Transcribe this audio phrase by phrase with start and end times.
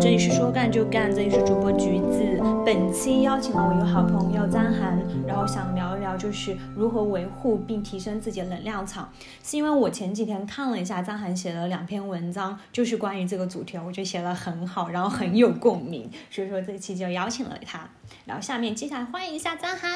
[0.00, 2.40] 这里是说干就干，这里是主播橘子。
[2.64, 4.96] 本期邀请了我一个好朋友张涵，
[5.26, 9.10] 然后想聊一聊就是如何维护并提升自己的能量场。
[9.42, 17.80] 是因为我前几天看了一下张涵写的两篇文章，就是关于这个主题，我觉得写的很好，然后很有共鸣，所以说这期就邀请了他。
[18.24, 19.90] 然后下面接下来欢迎一下张涵。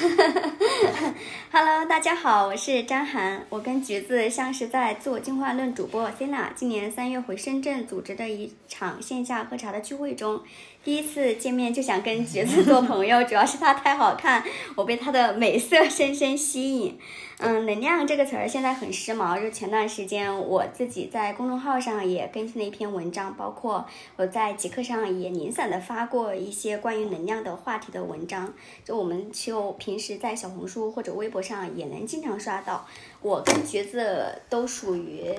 [1.52, 3.44] Hello，大家好，我是张涵。
[3.48, 10.40] 我跟橘子像是在做进化论主播 Sina 今年三月回深圳组织的一场线下喝茶的聚会中，
[10.84, 14.44] 第一次见面就想跟橘子做朋友，主要是她太好看，
[14.76, 16.98] 我被她的美色深深吸引。
[17.42, 19.40] 嗯，能量这个词儿现在很时髦。
[19.40, 28.52] 就前段时间我自己在公众号上也更新了一篇文章，包括我在极客上也零散的发过一些关于能量的话题的文章。
[28.84, 32.86] 就我们就平时在小红书或者微博上也能经常刷到。
[33.22, 35.34] 我跟橘子都属于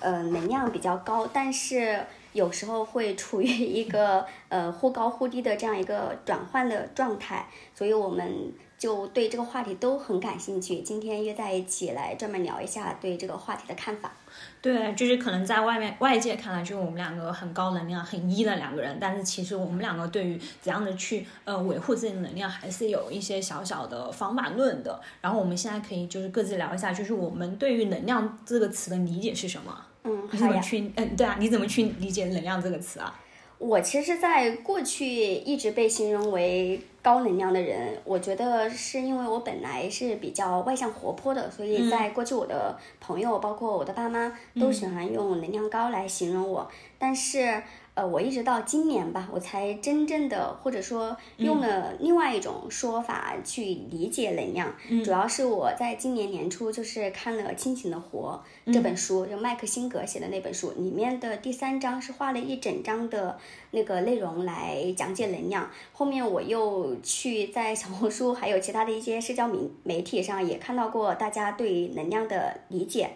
[0.00, 8.52] 呃能量比较高，但是有时候会处于一个呃忽高忽低的这样一个转换的状态，所以我们。
[8.84, 14.12] 就对这个话题都很感兴趣，今天约在一起来专门聊一下对这个话题的看法。
[14.60, 25.00] 对，就是可能在外面外界看来，就是我们两个很高能量、很一的两个人，但是其实我们两个对于怎样的去呃维护自己的能量，还是有一些小小的方法论的。
[25.22, 29.74] 然后我们现在可以就是各自聊一下，就是我们对于能量这个词的理解是什么？
[30.02, 30.92] 嗯，你怎么去？
[30.96, 33.18] 嗯，对啊，你怎么去理解能量这个词啊？
[33.66, 46.70] 我其实，在过去一直被形容为高能量的人，我觉得是因为我本来是比较外向活泼的，所以在过去我的朋友，包括我的爸妈，都喜欢用能量高来形容我。
[46.98, 47.62] 但是，
[47.94, 54.74] 呃，我一直到今年吧，我才真正的或者说用了另外一种说法去理解能量。
[55.04, 63.38] 主要是我在今年年初就是看了《清醒的活》这本书，就麦克辛格写的那本书，里面的第三章是画了一整章的
[63.70, 65.70] 那个内容来讲解能量。
[65.92, 73.10] 后面我又去在小红书还有其他的一些社交媒媒体上也看到过大家对能量的理解。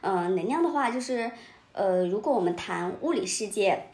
[0.00, 1.30] 嗯、能量的话就是，
[1.72, 3.88] 呃，如果我们谈物理世界。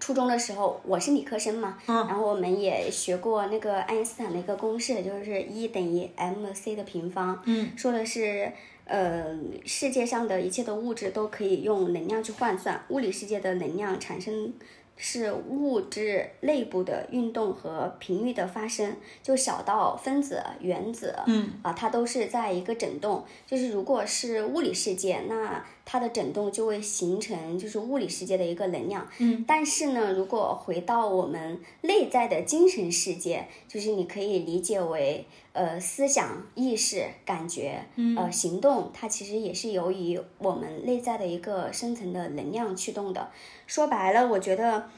[0.00, 8.52] 初中的时候，我是理科生嘛，然后我们也学过那个爱因斯坦的一个公式，就是一等于 mc 的平方，嗯，说的是，
[8.84, 14.52] 呃，世界上的一切的物质都可以用能量去换算，物理世界的能量产生
[14.96, 23.24] 是物质内部的运动和频率的发生，就小到分子、原子，嗯，啊，它都是在一个振动。
[23.46, 29.08] 就是如果是物理世界，那它的振动就会形成就是物理世界的一个能量。
[29.16, 37.86] 嗯，但是呢，如果回到我们内在的精神世界，就是你可以理解为呃思想、意识、感觉，
[38.18, 43.30] 呃行动，它其实也是由于我们内在的一个深层的能量驱动的。
[43.66, 44.90] 说白了，我觉得。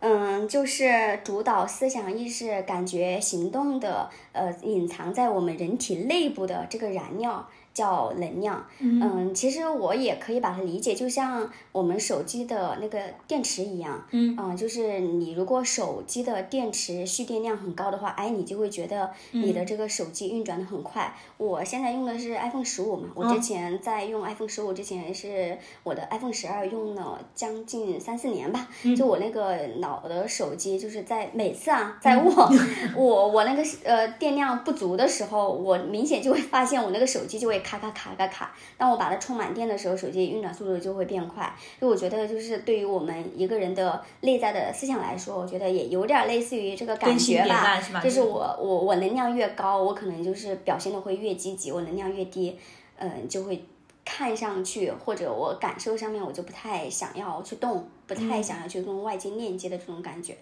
[0.00, 8.66] 嗯，就是主导思想、意识、感觉、行动的，呃，隐藏在我们人体内部的这个燃料叫能量。
[8.80, 14.04] 嗯，其实我也可以把它理解，就像我们手机的那个电池一样。
[14.10, 21.14] 嗯就是你如果手机的电池蓄电量很高的话，哎，你就会觉得你的这个手机运转的很快。
[21.36, 28.66] 我现在用的是 iPhone 十五嘛，我之前在用 iPhone 十五之前是我的 iPhone 十二用了将近三四年吧。
[28.96, 32.50] 就我那个老的手机，就是在每次啊，在我
[32.96, 38.54] 我我那个呃电量不足的时候，我明显就会发现我那个手机就会卡卡卡卡卡。
[38.78, 41.54] 当我把它充满电的时候，手机运转速度就会变快。
[41.78, 52.58] 所以我觉得就是对于我们一个人的内在的思想来说，我觉得也有点类似于这个感觉吧是吧，就是我我我能量越高，我可能就是表现的会越积极；我能量越低，
[52.96, 53.62] 嗯、就会
[54.04, 60.36] 看上去或者我感受上面我就不太想要去动，不太想要去跟外界链接的这种感觉。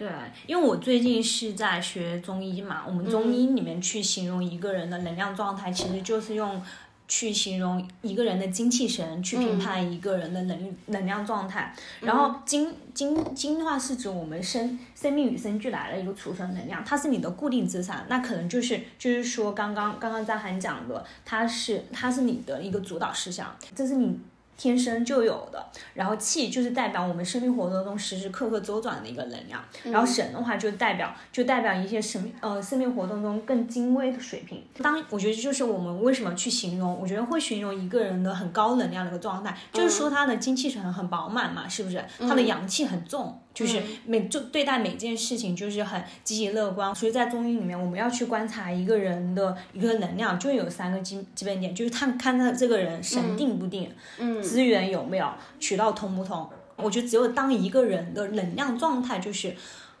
[0.00, 0.08] 对，
[0.46, 6.62] 因为我最近是在学中医嘛，我们中医里面去形容一个人的能量状态，其实就是用
[7.06, 11.74] 去形容一个人的精气神，去评判一个人的能能量状态。
[12.00, 24.18] 然后精精精的话是指我们生生命与生俱来的一个储存能量，它是你的固定资产，那可能就是就是说刚刚刚刚在涵讲的，它是它是你的一个主导思想，这是你。
[24.60, 25.64] 天生就有的，
[25.94, 34.62] 然后气就是代表我们生命活动中时时刻刻周转的一个能量，然后神的话就代表就代表一些生命呃生命活动中更精微的水平。
[34.82, 42.04] 当我觉得就是我们为什么去形容，我觉得会形容一个人的很高能量的一个状态，就是说他的精气神很饱满嘛，是不是？
[42.18, 43.40] 他的阳气很重。
[43.60, 54.42] 就是每就对待每件事情就是很积极乐观，所以在综艺里面，我们要去观察一个人的一个能量，就有三个基基本点，就是看看他这个人神定不定，嗯。
[54.42, 56.48] 资源有没有，渠道通不通。
[56.76, 59.54] 我觉得只有当一个人的能量状态就是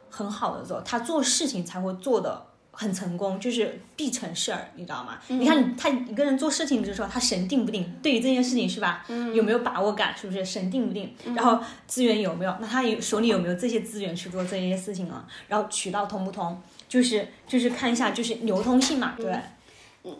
[0.08, 2.42] 很好的时候，他做事情才会做的
[2.80, 5.18] 很成功，就是必成事儿，你知道吗？
[5.28, 9.04] 你看他一个人做事情的时候，他神定不定，对于这件事情是吧？
[9.34, 10.16] 有没有把握感？
[10.16, 11.14] 是不是神定不定？
[11.36, 12.56] 然后资源有没有？
[12.58, 15.28] 那他有手里有没有这些资源去做这些事情啊？
[15.48, 16.58] 然后渠道通不通？
[16.88, 19.30] 就是就是看一下就是流通性嘛，对。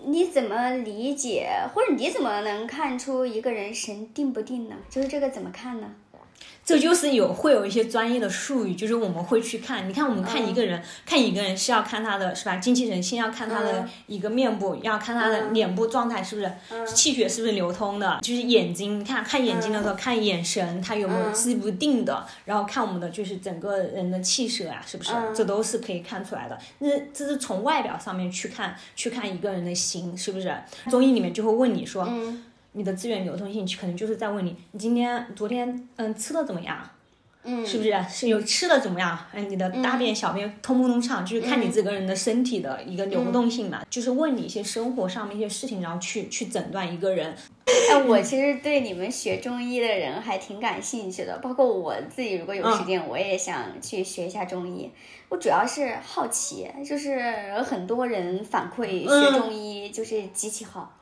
[0.05, 4.77] 你怎么理解，或者你怎么能看出一个人神定不定呢？
[4.91, 5.91] 就是这个怎么看呢？
[6.65, 9.89] 这就是有会有一些专业的术语，就是我们会去看。
[9.89, 12.57] 你看，我们看一个人，看一个人是要看他的是吧？
[12.57, 18.21] 精气神，先要看他的一个面部，要看他的脸部状态是不是气血是不是流通的。
[18.23, 22.25] 就是眼睛，你看看眼睛的时候，看眼神，他有没有是不定的。
[22.45, 25.11] 然后看我们的就是整个人的气色啊，是不是？
[25.35, 26.57] 这都是可以看出来的。
[26.79, 30.55] 那这是从外表上面去看，去看一个人的心，是不是？
[30.89, 32.09] 中医里面就会问你说。
[32.73, 36.89] 你的资源流通性可能就是在问你，你今天、昨天，嗯，吃的怎么样？
[37.43, 38.05] 嗯，是不是？
[38.09, 39.19] 是有吃的怎么样？
[39.33, 41.25] 嗯，你的大便、小便通不通畅？
[41.25, 43.83] 就是看你这个人的身体的一个流动性嘛。
[43.89, 47.35] 就是问你一些生活上面一些事情，然后去去诊断一个人。
[47.91, 54.91] 哎，我其实对你们学中医的人还挺感兴趣的，包括我自己，如果有时间，我也想去学一下中医。
[55.31, 57.19] 我主要是好奇，就是
[57.65, 60.95] 很多人反馈学中医就是极其好。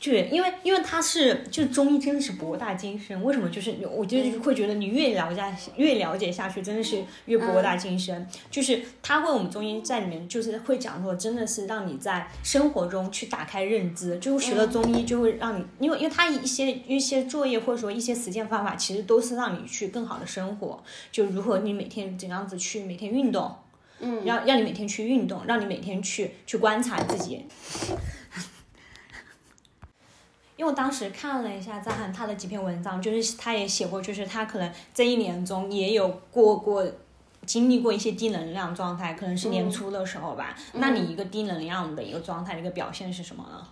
[0.00, 3.48] 对，因为因为他是就中医真的是博大精深，为什么？
[3.48, 5.42] 就是我就会觉得你越了解
[5.76, 8.26] 越了解下去，真的是越博大精深。
[8.50, 14.18] 就是他会我们中医在里面就是会讲说，真的是让你在生活中去打开认知。
[14.18, 20.82] 就学了中医就会让你，因为因为他一些一些作业或者说一些实践方法，其实都是让你去更好的生活。
[21.10, 23.54] 就如何你每天怎样子去每天运动，
[24.00, 27.46] 嗯，让让你每天去运动，让你每天去去观察自己。
[30.56, 36.86] 因为我当时看了一下张翰他的几篇文章，就是他也写过，就是他可能这一年中也有过过
[37.44, 40.54] 经历过一些低能量状态，可能是年初的时候吧。
[40.74, 43.66] 那你一个低能量的一个状态的一个表现是什么呢？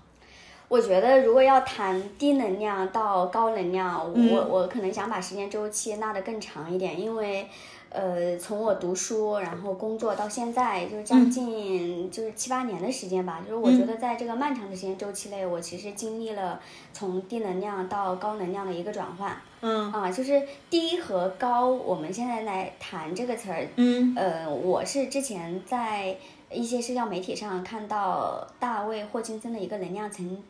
[0.69, 7.49] 我觉得如果要谈低能量到高能量，我我可能想把时间周期拉得更长一点，因为。
[7.93, 13.43] 呃，从我读书，然后工作到现在，就是将近就是七八年的时间吧。
[13.47, 16.59] 就是我觉得在这个漫长的时间周期内，我其实经历了
[16.95, 19.37] 从低能量到高能量的一个转换。
[19.61, 19.93] 嗯。
[19.93, 23.69] 啊，就是低和高，我们现在来谈这个词儿。
[23.77, 24.15] 嗯。
[24.17, 26.17] 呃，我是之前在
[26.51, 30.43] 一些社交媒体上看到大卫霍金森的一个能量层，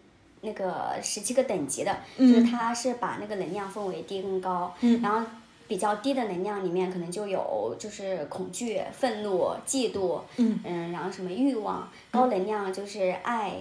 [0.43, 4.73] 那个十七个等级的，就是他是把那个能量分为低跟高。
[4.81, 5.03] 嗯。
[5.03, 5.27] 然后。
[5.73, 11.89] 比较低的能量里面，可能就有就是恐惧、愤怒、嫉妒，嗯嗯，然后什么欲望。
[12.11, 13.55] 高能量就是爱，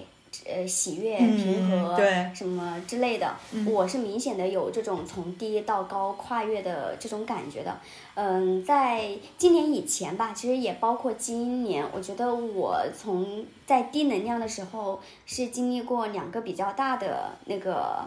[0.45, 3.33] 呃，喜悦、平和，对，什么之类的。
[3.65, 7.79] 我是明显的有这种从低到高跨越的这种感觉的。
[8.15, 18.05] 嗯，在今年以前吧，其实也包括今年，我觉得我从在低能量的时候是经历过两个比较大的那个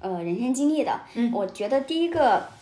[0.00, 1.00] 呃人生经历的。
[1.14, 2.54] 嗯，我觉得第一个。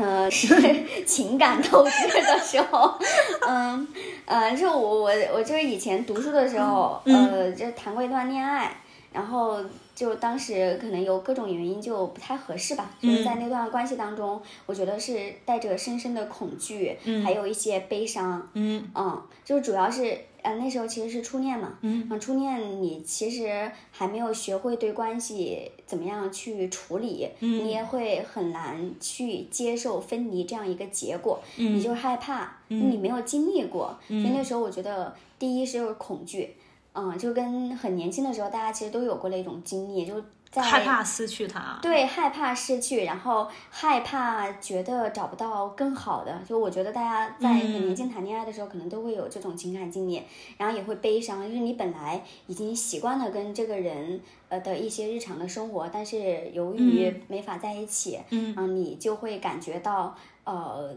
[0.00, 2.98] 呃， 是情感透支的时候，
[3.46, 3.86] 嗯，
[4.24, 8.76] 呃，就我我我就是以前读书的时候，呃，就谈过一段恋爱，
[9.12, 9.58] 然后
[9.94, 20.18] 就当时可能有各种原因就不太合适吧，就是在那段关系当中，我觉得是带着深深的恐惧，还有一些悲伤，嗯，嗯，就主要是。
[20.44, 36.54] 呃，那时候其实是初恋嘛，嗯，初恋你其实还没有学会对关系怎么样去处理，嗯，你也会很难去接受分离这样一个结果，嗯，你就害怕，嗯，你没有经历过，所以那时候我觉得第一是恐惧，
[36.92, 40.22] 嗯，就跟很年轻的时候大家其实都有过那种经历，就。
[40.62, 46.40] 害怕失去他，对，害怕失去，然后害怕觉得找不到更好的。
[46.48, 50.22] 就我觉得大家在很年轻谈恋爱的时候，可能都会有这种情感经历，
[50.58, 60.94] 然后也会悲伤，就是你本来已经习惯了跟这个人呃的一些日常的生活，但是由于没法在一起，嗯，你就会感觉到呃。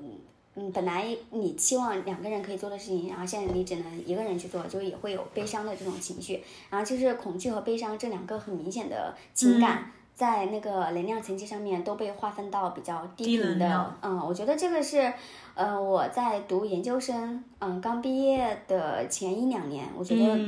[0.60, 6.44] 嗯，本来你期望两个人可以做的事情，然后现在你只能一个人去做，就也会有悲伤的这种情绪。
[6.72, 13.96] 然后就是恐惧和悲伤这两个很明显的情感，在那个能量层级上面都被划分到比较低频的。
[14.02, 15.14] 嗯，我觉得这个是，
[15.54, 20.40] 呃，我在读研究生，嗯，刚毕业的前一两年，我觉得。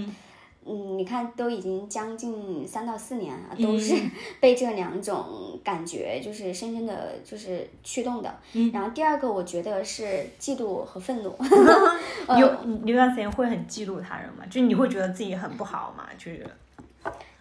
[0.70, 3.96] 嗯，你看，都已经将近三到四年了，都是
[4.40, 8.34] 被这两种感觉就是深深的，就是驱动的。
[8.54, 11.36] 嗯，然后第二个，我觉得是嫉妒和愤怒。
[12.38, 14.46] 有有段时间会很嫉妒他人嘛？
[14.50, 16.06] 就你会觉得自己很不好嘛？
[16.18, 16.46] 就是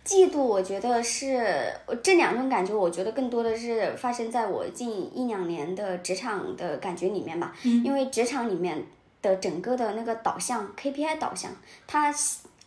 [0.05, 1.71] 嫉妒，我觉得是
[2.03, 7.55] 这两种感觉，我觉得更多的是发生在我近一两年的职场的感觉里面吧。
[7.65, 8.83] 嗯因为职场里面
[9.21, 11.51] 的整个的那个导向 KPI 导向，
[11.87, 12.11] 它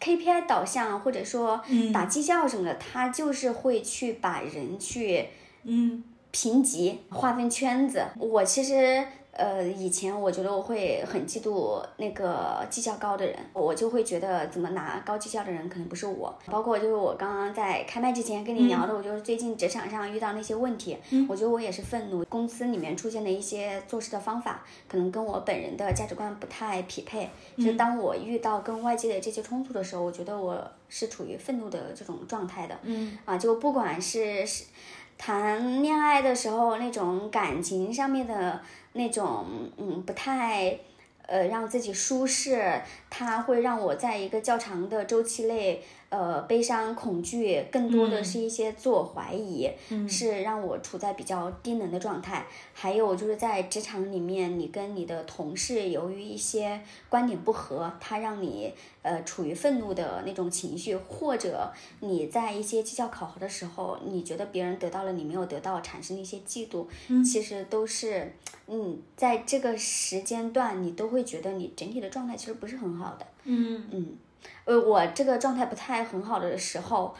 [0.01, 1.91] KPI 导向或者说嗯。
[1.93, 5.27] 打绩效什么的，他就是会去把人去
[5.63, 8.03] 嗯评级、划分圈子。
[8.19, 16.37] 我其实呃，以前我觉得我会很嫉妒那个绩效高的人，我就会觉得怎么拿高绩效的人可能不是我。
[16.47, 20.97] 包括就是我刚刚在开麦之前跟你聊的，我就是最近职场上遇到那些问题，
[21.29, 22.25] 我觉得我也是愤怒。
[22.25, 27.29] 公司里面出现的一些做事的方法，可能跟我本人的价值观不太匹配。
[27.57, 32.77] 就是当我遇到跟外界的这些冲突的时候，我觉得我是处于愤怒的这种状态的。
[32.83, 34.65] 嗯啊，就不管是是
[35.23, 38.59] 谈恋爱的时候那种感情上面的
[38.93, 39.45] 那种，
[39.77, 40.79] 嗯，不太
[41.27, 49.71] 呃让自己舒适，它会让我在一个较长的周期内，呃，悲伤、恐惧，更多的是一些自我怀疑，
[50.09, 52.45] 是让我处在比较低能的状态。
[52.73, 66.85] 还有就是在职场里面，你跟你的同事由于一些观点不合，他让你呃处于愤怒的那种情绪，或者你在一些绩效考核的时候，你觉得别人得到了你没有得到，产生的一些嫉妒，
[67.23, 68.33] 其实都是
[68.67, 73.25] 嗯，在这个时间段，你都会觉得你整体的状态其实不是很好的。
[73.45, 73.87] 嗯。
[73.91, 74.07] 嗯，
[74.65, 77.15] 呃，我这个状态不太很好的时候，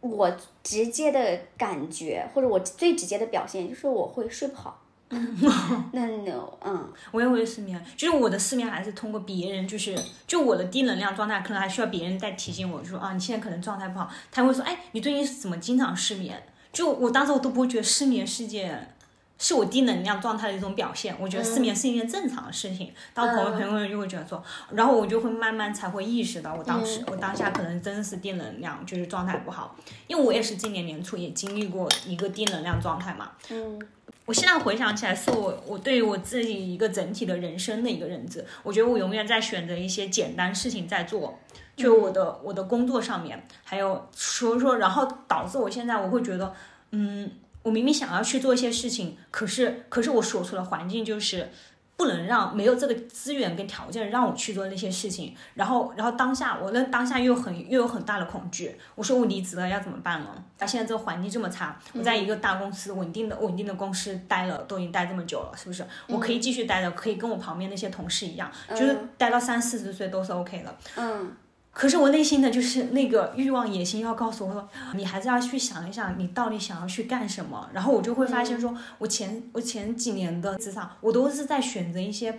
[0.00, 0.30] 我
[0.62, 4.82] 直接的感觉或者我最直接的表现就是我会睡不好。
[5.90, 14.08] 那 no，嗯，我也会失眠，就是我的失眠还是通过别人，就是就我的低能量状态，可能还需要别人再提醒我，说啊，你现在可能状态不好。
[14.30, 16.40] 他会说，哎，你最近怎么经常失眠？
[16.72, 18.94] 就我当时我都不会觉得失眠是件
[19.40, 22.92] 是我低能量状态的一种表现，我觉得失眠是一件正常的事情。
[23.14, 29.74] 当朋友朋友就会觉得说，然后我就会慢慢才会意识到，我当时、我当下可能真的是低能量，就是状态不好。
[30.06, 33.80] 因为我也是今年年初也经历过一个低能量状态嘛，嗯
[34.26, 38.44] 我现在回想起来，是我我对于我自己一个整体的人生的一个认知。
[38.62, 41.36] 我觉得我永远在选择一些简单事情在做，
[41.74, 46.54] 就我的、我的工作上面，还有所以说，然后导致我现在我会觉得，
[46.92, 47.28] 嗯，
[47.62, 51.50] 我明明想要去做一些事情，可是可是我所处的环境就是。
[51.96, 58.74] 不能让没有这个资源跟条件让我去做那些事情，然后，然后当下我那当下又很又有很大的恐惧。
[58.94, 60.28] 我说我离职了要怎么办呢？
[60.58, 65.86] 那，现在这个环境这么差，我在一个大公司稳定的稳定的公司待了，都已经待这么久了，是不是？
[66.06, 70.74] 我可以继续待着，可以跟我旁边那些同事一样，就是待到三四十岁都是 OK 的。
[70.96, 71.30] 嗯
[71.72, 77.68] 可是我内心的就是那个欲望野心要告诉我说，你还是要去想一想，你到底想要去干什么。
[77.72, 82.36] 然后我就会发现说，我前我前几年的职场，我都是在选择一些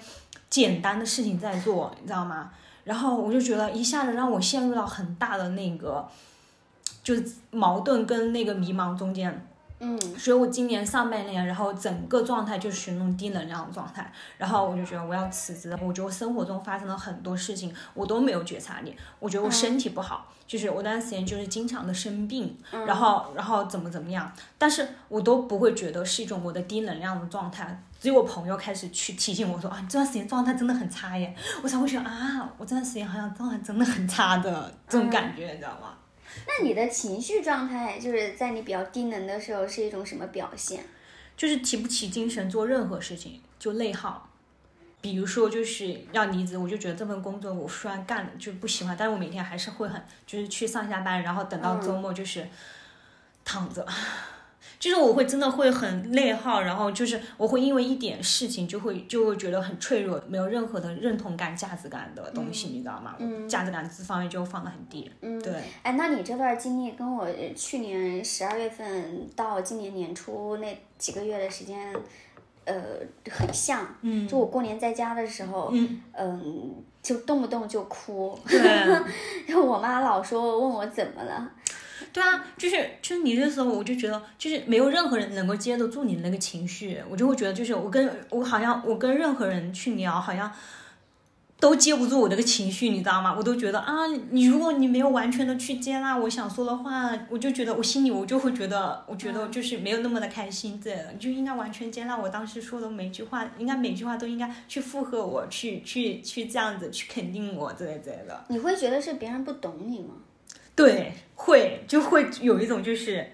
[0.49, 2.51] 简单的事情在做，你知道吗？
[2.83, 6.07] 然后我就觉得一下子让我陷入到很大的那个，
[7.01, 9.47] 就是矛盾跟那个迷茫中间。
[9.83, 15.75] 嗯所以我今年上半年，然后整个状态就是属于那种低能量的状态，然后我就觉得我要辞职。
[15.81, 18.95] 我觉得我生活中发生了很多事情，我都没有觉察力。
[19.19, 27.83] 我觉得我身体不好，就是我那段时间就是经常的生病，然后然后怎么怎么样，但是我都不会觉得是一种我的低能量的状态。
[27.99, 35.93] 只有我朋友开始去提醒我说啊，你这段时间状态真的很差耶，我才会觉得啊，我这段时间好像状态真的很差的这种感觉，你知道吗？
[36.47, 40.83] 那你的情绪状态就是在你比较低能的时候是一种什么表现？
[41.37, 44.27] 就是提不起精神做任何事情，就内耗。
[45.01, 52.47] 比如说，就是要离职，我就觉得这份工作我虽然干了就不喜欢，但是我每天还是会很就是去上下班，然后等到周末就是
[53.43, 53.83] 躺着，
[54.81, 63.15] 就是我会真的会很内耗，然后就是我会因为一点事情就会就会觉得很脆弱，没有任何的认同感、价值感的东西，你知道吗？
[63.19, 65.09] 嗯价值感这方面就放的很低。
[65.21, 71.93] 嗯，对，哎，那你这段经历跟我去年十二月份到今年年初那几个月的时间，
[72.65, 72.73] 呃，
[73.29, 73.85] 很像。
[74.01, 76.73] 嗯就我过年在家的时候，嗯嗯，
[77.03, 78.35] 就动不动就哭。
[78.47, 78.57] 对。
[78.57, 81.51] 然 后我妈老说问我怎么了，
[82.13, 90.51] 对啊，就是就是你这时候，我就觉得就是没有任何人能够接得住你的那个情绪，我就会觉得就是我跟我好像我跟任何人去聊，好像
[91.59, 93.35] 都接不住我这个情绪，你知道吗？
[93.37, 108.43] 我都觉得啊，你如果你没有完全的去接纳我想说的话，我就觉得我心里我就会觉得，我觉得就是没有那么的开心，对，你就应该完全接纳我当时说的每句话，应该每句话都应该去附和我，去去去这样子去肯定我之类之类的。
[108.47, 110.15] 你会觉得是别人不懂你吗？
[110.75, 113.31] 对，会就会有一种就是，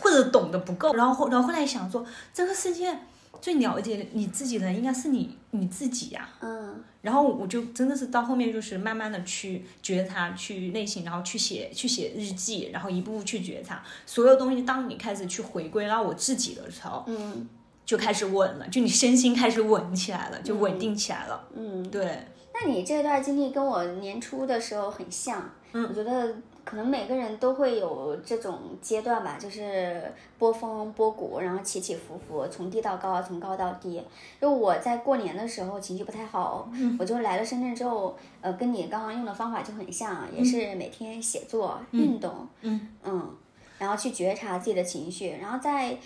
[0.00, 2.96] 或者懂得不够，然后后然后后来想说，这个世界
[3.40, 14.62] 最了解你自己的应该是你你自己呀、嗯然后我就真的是到后面就是慢慢的去觉察、去内心，然后去写、去写日记，然后一步步去觉察所有东西。
[14.62, 17.48] 当你开始去回归到我自己的时候，嗯
[17.84, 21.48] 就开始稳了，就你身心开始稳起来了，就稳定起来了。
[21.56, 21.90] 嗯。
[21.90, 22.24] 对，
[22.54, 30.02] 那你这段经历跟我年初的时候很像，嗯我觉得可能每个人都会有这种阶段吧，就是
[30.38, 34.02] 波峰波谷，然后起起伏伏，从低到高，从高到低。
[34.40, 43.30] 就我在过年的时候情绪不太好，我就来了深圳之后，呃，跟你刚刚用的方法就很像，也是每天写作、运动，嗯嗯，
[43.78, 45.96] 然后去觉察自己的情绪，然后在。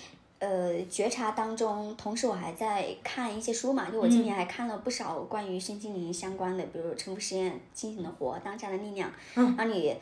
[0.46, 9.08] 呃，觉察当中，同时我还在看一些书嘛，就我今年还看了不少关于身心灵相关的，比如《沉浮实验》《清醒的活》《当下的力量》。
[9.34, 9.96] 嗯，然后你，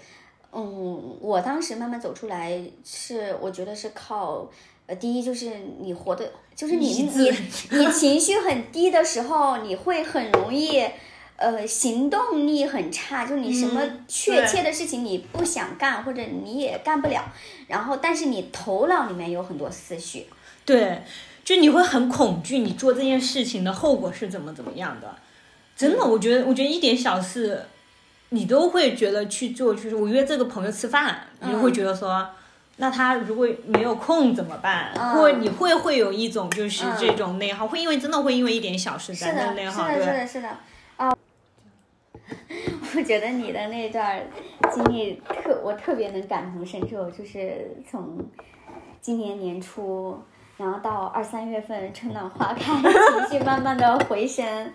[0.52, 4.46] 嗯，我当时慢慢走出来，是我觉得是靠，
[4.84, 7.30] 呃，第一就是你活的，就是你你
[7.70, 10.84] 你情绪很低的时候，你会很容易。
[11.36, 17.24] 呃，行动力很差，就你什么嗯确切的事情你不想干，或者你也干不了，
[17.66, 20.26] 然后但是你头脑里面有很多思绪，
[20.64, 21.02] 对，
[21.44, 25.16] 就你会很恐惧，你做这件事情的后果是怎么怎么样的。
[25.76, 27.66] 真的，我觉得，我觉得一点小事，
[28.28, 29.74] 你都会觉得去做。
[29.74, 32.24] 就是我约这个朋友吃饭，你就会觉得说，
[32.76, 34.92] 那他如果没有空怎么办？
[34.94, 40.16] 嗯或者你会会有一种就是嗯这种内耗，会因为真的会因为一点小事在那，内耗，是的，是对。
[40.18, 40.48] 的，是的。
[40.96, 41.12] 啊，
[42.96, 44.24] 我觉得你的那段
[44.72, 48.18] 经历特，我特别能感同身受，就是从
[49.00, 50.18] 今年年初，
[50.56, 52.80] 然后到二三月份春暖花开，
[53.28, 54.72] 情绪慢慢的回升。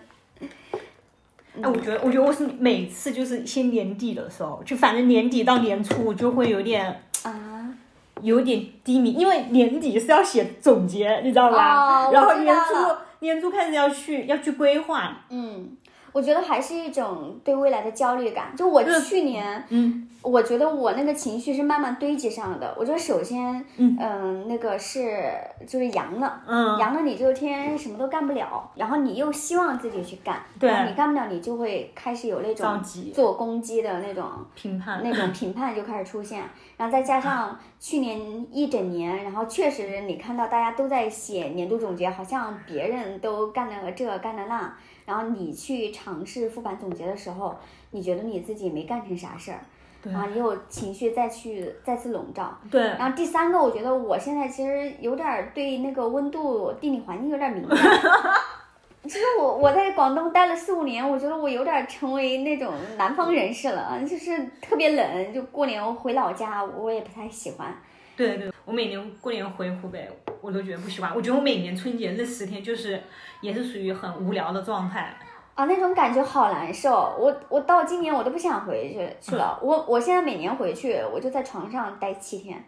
[1.62, 7.74] 哎，我觉得，我觉得我是每次就是先年底的时候，就反正年底到年初，我就会有点啊，
[8.22, 12.06] 有点低迷，因为年底是要写总结，你知道吧？
[12.08, 15.76] 哦然后年初年初开始要去要去规划，嗯，
[16.12, 18.56] 我觉得还是一种对未来的焦虑感。
[18.56, 22.76] 就我去年，嗯，我觉得我那个情绪是慢慢堆积上的。
[22.78, 25.32] 我觉得首先，嗯那个是
[25.68, 36.44] 就是阳了，嗯阳了你就天天什么都干不了，然后你又希望自己去干，对然后你干不了，你就会开始有那种着急自我攻击的那种评判那种评判就开始出现，
[36.78, 38.20] 然后再加上 去年
[38.52, 44.74] 一整年，然后确实你看到大家都在写年度总结，好像别人都干了这干了那，
[45.10, 47.56] 然后你去尝试复盘总结的时候，
[47.90, 49.60] 你觉得你自己没干成啥事儿，
[50.04, 52.56] 对然后你有情绪再去再次笼罩。
[52.70, 57.76] 对，然后第三个，我觉得我现在其实有点儿对那个温度、地理环境有点儿敏感。
[59.04, 67.74] 其实我我在广东待了四五年，我觉得我有点儿成为那种南方人士了，就是特别冷，就过年我回老家我也不太喜欢。
[68.28, 70.10] 对对，我每年过年回湖北，
[70.42, 71.16] 我都觉得不习惯。
[71.16, 73.02] 我觉得我每年春节那十天就是
[73.42, 75.18] 也是属于很无聊的状态。
[75.56, 77.16] 啊，那种感觉好难受。
[77.20, 79.60] 我我到今年我都不想回去去了。
[79.62, 82.64] 我我现在每年回去，我就在床上待七天，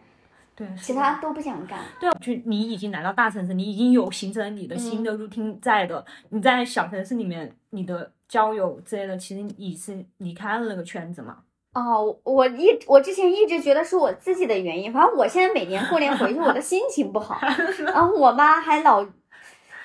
[0.55, 1.79] 对，其他都不想干。
[1.99, 6.05] 对啊，就你已经来到大城市，你已经有形成你的新的 routine 在的。
[6.29, 11.37] 你在小城市里面，你的交友之类的，其实你是离开了那个圈子嘛。
[11.73, 17.37] 哦，我一我之前一直觉得是我自己的原因，反正我现在每年过年回去，我的心情不好，
[17.87, 19.01] 然后我妈还老，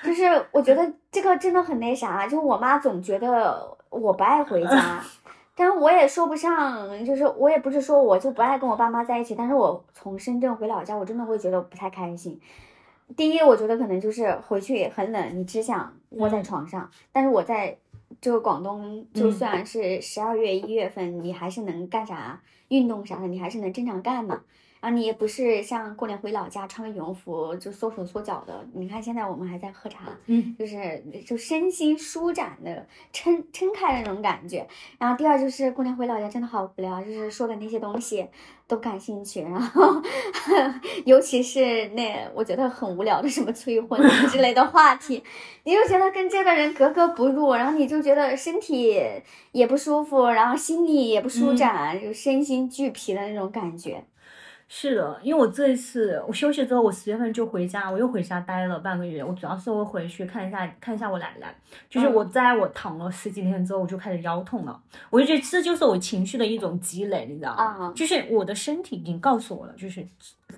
[0.03, 5.01] 就是我觉得这个真的很那啥，就我妈总觉得我不爱回家，
[5.55, 12.37] 但是我也说不上，就是我也不是说我就不爱跟我爸妈在一起，但是我从深圳回老家，我真的会觉得不太开心。
[13.15, 17.77] 第一，我觉得可能就是回去很冷，你只想窝在床上，但是我在
[18.19, 24.41] 这个广东，就算是十二月、一月份，你还是能干啥运动啥的，你还是能正常干嘛。
[24.79, 28.63] 然后你也不是像过年回老家穿个羽绒服就缩手缩脚的。
[28.73, 34.67] 你看现在我们还在喝茶，嗯，就是就身心舒展的撑撑开的那种感觉。
[34.99, 38.27] 然后第二就是过年回老家真的好无聊，就是说的那些东西
[38.67, 40.01] 都感兴趣，然后
[41.05, 45.23] 尤其是那我觉得很无聊的什么催婚之类的话题，
[45.63, 48.99] 你就觉得跟这个人格格不入，然后你就觉得身体
[49.53, 54.03] 也不舒服，然后心里也不舒展，就身心俱疲的那种感觉。
[54.69, 59.23] 是的，因为我这一次我休息之后，我十月份就回家，我又回家待了半个月。
[59.23, 61.55] 我主要是我回去看一下看一下我奶奶，
[61.89, 64.77] 就是我在我躺了十几天之后，我就开始腰痛了。
[65.09, 67.63] 我就觉得这就是我情绪的一种积累，你知道吗？
[67.63, 70.05] 啊就是我的身体已经告诉我了，就是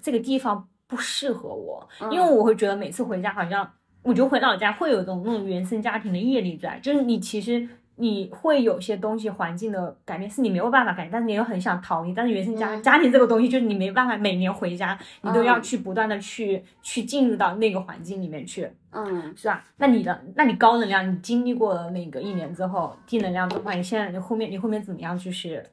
[0.01, 7.67] 这个地方不适合我，嗯因为我会觉得每次回家好像我就回老家会有一种那种原生家庭的业力在，就是你其实
[7.99, 12.13] 你会有些东西环境的改变是你没有办法改变，但是你又很想逃离。
[12.13, 19.63] 但是原生家家庭这个东西就是你没办法，每年回家你都要去不断的去去进入到那个环境里面去，嗯，是吧？
[19.77, 25.63] 那你的那你高能量，你经历过了那个一年之后低能量的话，你现在你后面你后面怎么样就是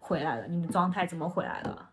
[0.00, 0.46] 回来了？
[0.48, 1.90] 你的状态怎么回来了？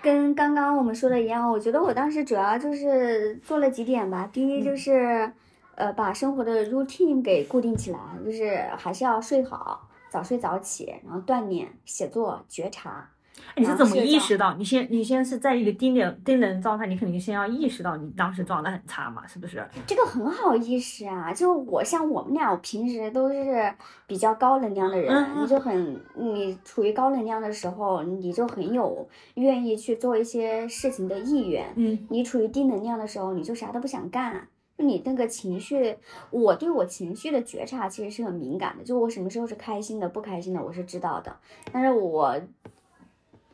[0.00, 4.30] 跟刚刚我们说的一样，我觉得我当时主要就是做了几点吧。
[4.32, 5.30] 第一就是，
[5.78, 13.08] 呃，把生活的 routine 给固定起来，就是还是要睡好，早睡早起，然后锻炼、写作、觉察。
[13.56, 14.54] 你是怎么意识到？
[14.54, 19.64] 你先你先是在一个低能低能状态，你肯定先要意识到你当时状态很差嘛，是不是？
[19.86, 23.72] 这个很好意识啊，就我像我们俩，我平时都是
[24.08, 31.72] 比较高能量的人，你就很你处于高能量的时候，你就很有愿意去做一些事情的意愿。
[31.76, 34.48] 嗯你处于低能量的时候，你就啥都不想干。
[34.78, 35.98] 就你那个情绪，
[36.30, 38.84] 我对我情绪的觉察其实是很敏感的。
[38.84, 41.36] 就我什么时候是开心的、不开心的，我是知道的。
[41.72, 42.40] 但是我，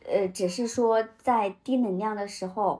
[0.05, 2.79] 呃，只是说在低能量的时候，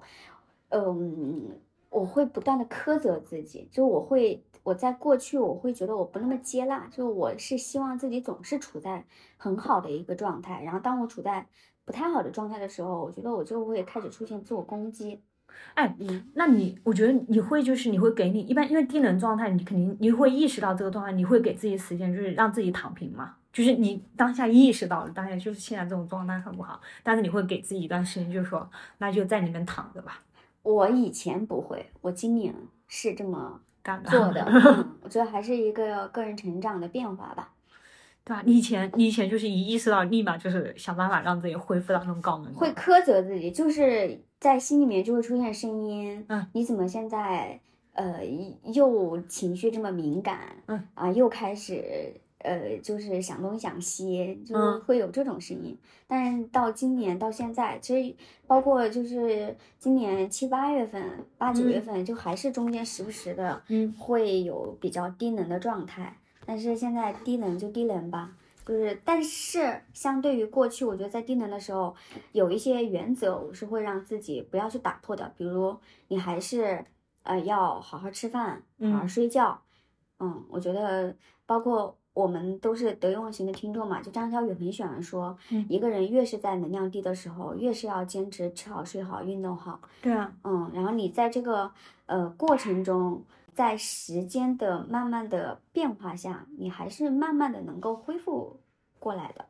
[0.69, 3.67] 嗯，我会不断的苛责自己。
[3.71, 9.03] 就我会，我在过去我会觉得我不那么接纳，就我是希望自己总是处在
[9.37, 10.61] 很好的一个状态。
[10.63, 11.47] 然后当我处在
[11.83, 15.23] 不太好的状态的时候，我觉得我就会开始出现自我攻击。
[15.75, 23.35] 哎，嗯那你我觉得你会就是你会给你一般因为低能状态，你肯定你会意识到这个状态，你会给自己时间，就是让自己躺平嘛。
[23.51, 30.21] 就是你当下意识到了，当下就是现在这种状态很不好，但是你会给自己一段时间，就是说那就在里面躺着吧，
[30.63, 32.53] 我以前不会，我今年
[32.87, 33.61] 是这么。
[34.05, 34.41] 做的。
[34.49, 37.51] 嗯，我觉得还是一个个人成长的变化吧。
[38.25, 38.41] 对吧？
[38.43, 42.51] 你以前你以前就是一意识到，立马就是想办法让自己恢复到那种高能。
[42.53, 47.59] 会苛责自己，就是在心里面就会出现声音，嗯，你怎么现在
[47.93, 48.25] 呃
[48.73, 55.77] 又情绪这么敏感，嗯啊，又开始呃就是想东想西，就是嗯会有这种声音。
[56.07, 58.15] 但是到今年到现在，其实
[58.47, 66.17] 包括就是今年七八月份、八九月嗯份，就还是中间时不时的嗯会有比较低能的状态。
[66.45, 68.31] 但是现在低能就低能吧，
[68.65, 71.95] 就是，但是相对于过去，我觉得在低能的时候，
[72.31, 75.75] 有一些原则我是会让自己不要去打破的，比如
[76.07, 76.85] 你还是
[77.23, 79.09] 呃要好好吃饭，好好嗯。
[79.09, 79.59] 睡觉，
[80.19, 91.71] 嗯，我觉得包括我们都是得用型的听众嘛，就张小雨很喜欢说，嗯一个人越是在能量低的时候，越是要坚持吃好睡好运动好，对啊，嗯，然后你在这个
[92.05, 93.23] 呃过程中，
[93.55, 98.59] 在时间的慢慢的变化下，你还是慢慢的能够恢复
[98.99, 99.45] 过来的。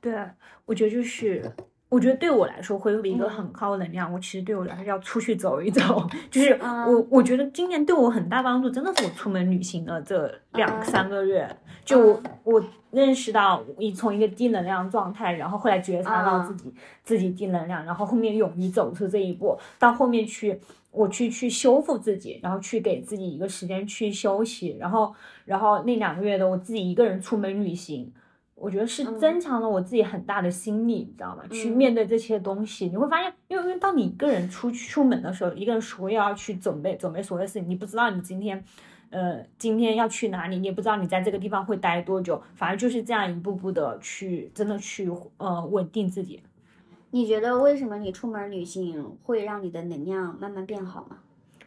[0.00, 1.52] 对啊，我觉得就是，
[1.88, 11.48] 我觉得对我来说恢复一个嗯很高能量，我其实对我来说要出去走一走，就是嗯我我觉得今年对我很大帮助，真的是我出门旅行的这两嗯三个月，
[11.84, 20.60] 就嗯我认识到你从一个低能量状态，然后后来觉察到嗯自己自己低能量，然后后面勇于走出这一步，到后面去。
[20.96, 28.10] 我去去修复自己，然后去给自己一个时间去休息，然后然后那两个月的我自己一个人出门旅行，
[28.54, 31.44] 我觉得是嗯增强了我自己很大的心力，你知道吗？
[31.50, 38.64] 去嗯面对这些东西，你会发现，因为因为当你一个人出去出门的时候，一个人所有要去准备准备所有事情，你不知道你今天，
[39.10, 46.42] 呃，今天要去哪里，你也不知道你在这个地方会待多久，反而就是这样一步步的去真的去呃稳定自己。
[47.10, 51.18] 你觉得为什么你出门旅行会让你的能量慢慢变好吗？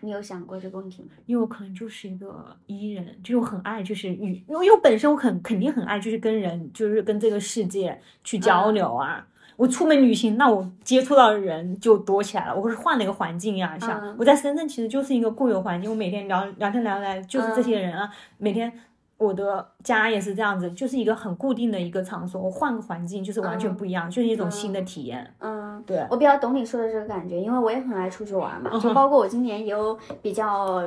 [0.02, 1.10] 你有想过这个问题吗？
[1.26, 9.28] 因为我可能就是一个 E 人，就是我很爱就是与，因为因为我本身我很肯定很爱就是跟人就是跟这个世界去交嗯流啊。
[9.58, 12.56] 我出门旅行，那我接触到的人就多起来了。
[12.56, 18.72] 我是换了一个环境呀、像嗯我在深圳其实就是一个固有环境，我每天聊聊天聊来就是这些人啊，每天。
[19.20, 25.36] 我的家也是这样子，就是一个很固定的一个场所，我换个环境就是完全嗯不一样，就是一种新的体验。
[25.40, 30.82] 嗯，对，我比较懂你说的这个感觉，因为我也很爱出去玩嘛，就包括我今年也有比较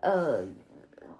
[0.00, 0.40] 呃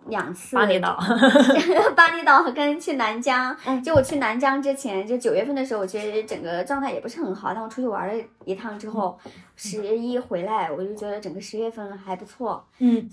[0.07, 0.97] 两次巴厘岛，
[1.95, 7.53] 巴厘岛跟去南疆，嗯就我去南疆之前，就九月份的时候，我其实整个状态也不是很好。
[7.53, 9.19] 但我出去玩了一趟之后，
[9.57, 12.64] 十一回来，我就觉得整个十月份还不错。
[12.79, 13.09] 嗯，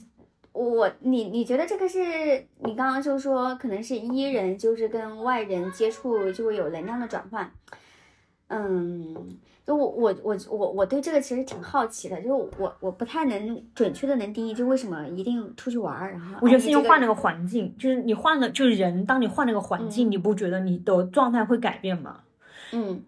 [0.54, 2.00] 我你你觉得这个是
[2.60, 7.52] 你刚刚就说可能是伊人，就是跟外人接触就会有能量的转换。
[8.50, 9.16] 嗯，
[9.66, 17.08] 就我我我我我对这个其实挺好奇的，就是我我不太能准确的能定义，就为什么一定出去玩儿，然后我觉得是因为换了。
[17.08, 22.20] 了个环境，就是你换了，就是人，当你换了个环境，嗯你不觉得你的状态会改变吗？
[22.74, 23.04] 嗯，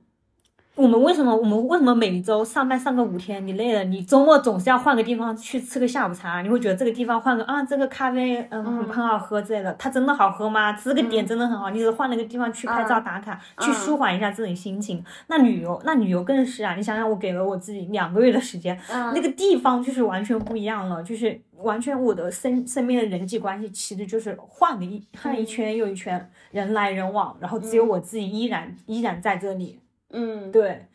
[0.75, 6.41] 我们为什么我们为什么每周上班上个五天，你累了，你周末总是要换个地方去吃个下午茶？
[6.41, 10.73] 你会觉得这个地方换个啊，这个咖啡嗯很很好喝之类的，它真的好喝吗？
[10.73, 15.01] 这个点真的很好，你只是换了个地方去拍照打卡，去舒缓一下自己心情。
[15.27, 16.75] 那旅游，那旅游更是啊！
[16.75, 29.79] 你想想，我给了我自己两个月的时间，那个地方就是完全不一样了，就是完全我的身身边的人际关系其实就是换了一换一圈又一圈，人来人往，然后只有我自己依然依然在这里。
[30.10, 30.86] 嗯，对，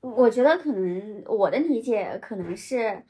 [0.00, 3.02] 我觉得可能我的理解可能是，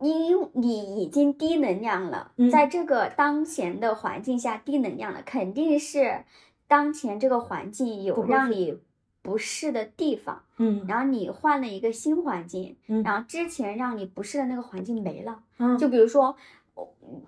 [0.00, 6.24] 因你已经低能量了，在这个当前的环境下低能量了，肯定是
[6.66, 8.78] 当前这个环境有让你
[9.22, 16.36] 不适的地方，嗯，然后你换了一个新环境，嗯，然后之前让你不适的那个环境没了，嗯，就比如说。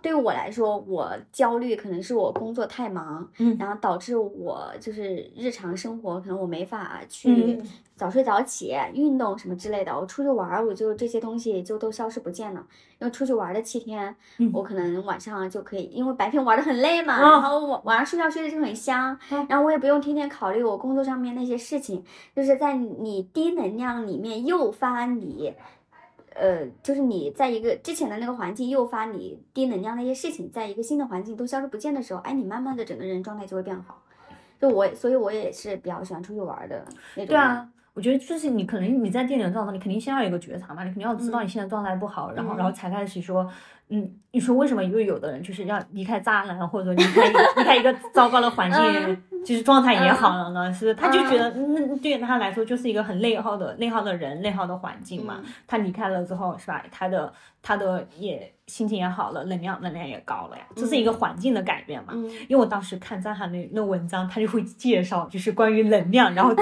[0.03, 7.61] 对我来说，我焦虑可能是我工作太忙，嗯，然后导致我就是日常生活可能我没法去
[7.95, 9.99] 早睡早起、运动什么之类的。
[9.99, 12.65] 我出去玩，我就这些东西就都消失不见了。
[12.99, 14.15] 因为出去玩的七天，
[14.53, 22.03] 我可能晚上就可以，因为白天玩的很累嘛，然后晚晚上睡觉睡的就很香，然后我也不用天天考虑我工作上面那些事情，
[22.35, 25.53] 就是在你低能量里面诱发你。
[26.39, 34.03] 呃，就是你在一个之前的那个环境诱发你低能量那些事情，在一个新的环境都消失不见的时候，哎，你慢慢的整个人状态就会变好。
[34.61, 37.27] 就我，所以我也是比较喜欢出去玩的那种。
[37.27, 43.51] 对啊，我觉得就是你可能你在店里的状态，你肯定先要有一个觉察嘛，你肯定要知道你现在状态不好，然后然后才开始说，
[43.89, 44.85] 嗯，你说为什么？
[44.85, 49.23] 因为有的人就是要离开渣男，或者说离开离开一个糟糕的环境。
[49.47, 55.37] 就是状态也好了呢，是他就觉得那对他来说就是一个很内耗的内耗的人，内耗的环境嘛。
[55.69, 56.85] 他离开了之后，是吧？
[56.91, 57.33] 他的
[57.63, 60.65] 他的也心情也好了，能量能量也高了呀。
[60.75, 62.13] 这是一个环境的改变嘛。
[62.49, 66.53] 因为我当时看张涵那那文章，他就会介绍，就是关于能量，然后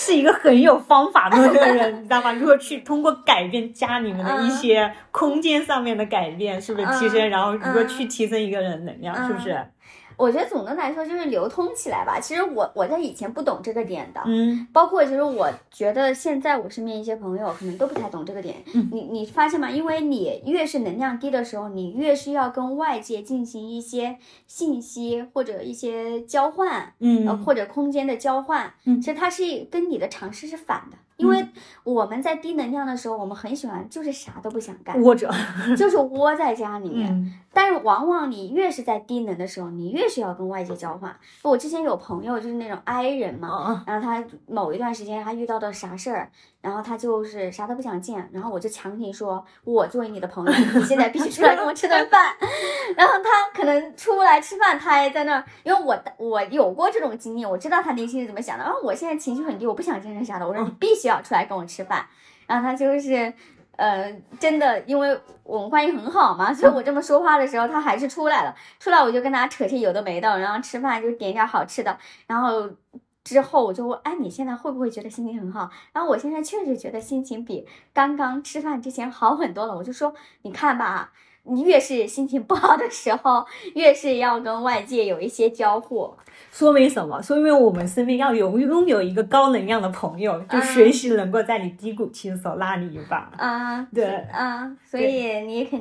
[0.00, 2.32] 是一个很有方法论的人， 你知道吗？
[2.32, 7.28] 如何去通过改变家里面的一些空间上面的改变，是不是提升？
[7.28, 9.60] 然后如何去提升一个人能量，是不是？
[10.18, 12.18] 我觉得总的来说就是流通起来吧。
[12.20, 18.56] 其实我我在以前不懂这个点的，嗯，包括其实我觉得现在我身边一些朋友可能都不太懂这个点。
[18.74, 19.70] 嗯，你你发现吗？
[19.70, 30.98] 因为你越是能量低的时候，你越是要跟外界进行一些信息或者一些交换，嗯，或者空间的交换，嗯，其实它是跟你的尝试是反的。
[31.16, 31.44] 因为
[31.82, 35.28] 我们在低能量的时候，我们很喜欢就是啥都不想干，窝着，
[35.76, 37.08] 就是窝在家里面。
[37.58, 41.18] 但是往往你越是在低能的时候，你越是要跟外界交换。
[41.42, 52.32] 我之前有朋友就是那种 I 人嘛，然后他某一段时间他遇到的啥事儿，然后他就是啥都不想见，然后我就强行说，我作为你的朋友，你现在必须出来跟我吃顿饭。
[52.96, 58.62] 然后他可能出来吃饭，他还在那儿，因为我我有过这种经历，我知道他内心是怎么想的。
[58.62, 62.06] 然后我现在情绪很低，我不想见人啥的，我说你必须要出来跟我吃饭。
[62.46, 63.34] 然后他就是。
[63.78, 68.54] 呃，真的，因为我们关系很好嘛， 所以我这么说话的时候，他还是出来了。
[68.80, 71.96] 出来我就跟他扯些有的没的，然后吃饭就点一点好吃的。
[72.26, 72.68] 然后
[73.22, 75.70] 之后我就问，哎，你现在会不会觉得心情很好？
[75.92, 79.76] 然后我现在确实觉得心情比刚刚吃饭之前好很多了。
[79.76, 80.12] 我就说，
[80.42, 81.12] 你看吧。
[81.50, 86.14] 你越是心情不好的时候， 越是要跟外界有一些交互，
[86.58, 87.22] 说明什么？
[87.22, 93.30] 说明我们身边要有拥有一个高能量的朋友，就随时能够在你低谷期的时候拉你一把。
[93.36, 95.80] 啊，对，啊，所以你肯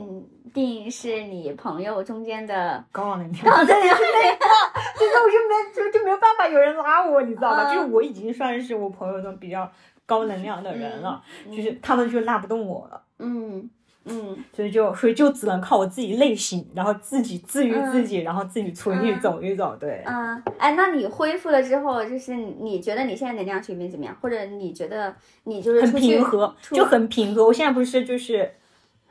[0.53, 3.43] 定是你朋友中间的高能量。
[3.43, 7.73] 高能量， 就是我就没就就没有办法有人拉我，你知道吧？
[7.73, 9.67] 就是我已经算是我朋友中比较
[10.05, 13.01] 高能量的人了，就是他们就拉不动我了。
[13.17, 13.67] 嗯。
[14.09, 19.75] 嗯，所以就所以就只能靠我自己内省，然后自己治愈自己，然后自己出去走一走。
[19.79, 24.15] 对，嗯，哎，那你恢复了之后，就是你觉得你现在能量水平怎么样？
[24.21, 27.45] 或者你觉得你就是很平和，就很平和。
[27.45, 28.49] 我现在不是就是，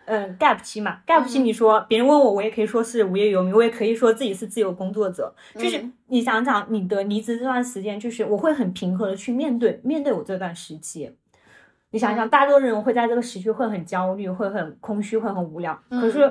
[0.06, 5.34] 嗯，gap 期嘛，gap 期，你说别人问我，我也可以说是无业游民，我也可以说自己是自由工作者。
[5.54, 11.10] 就是你想想，你的离职这段时间，就是我会很平和的去面对面对我这段时期。
[11.96, 15.74] 你想想，大多数人会在这个时区会很焦虑，会很空虚，会很无聊。
[15.88, 16.30] 可是，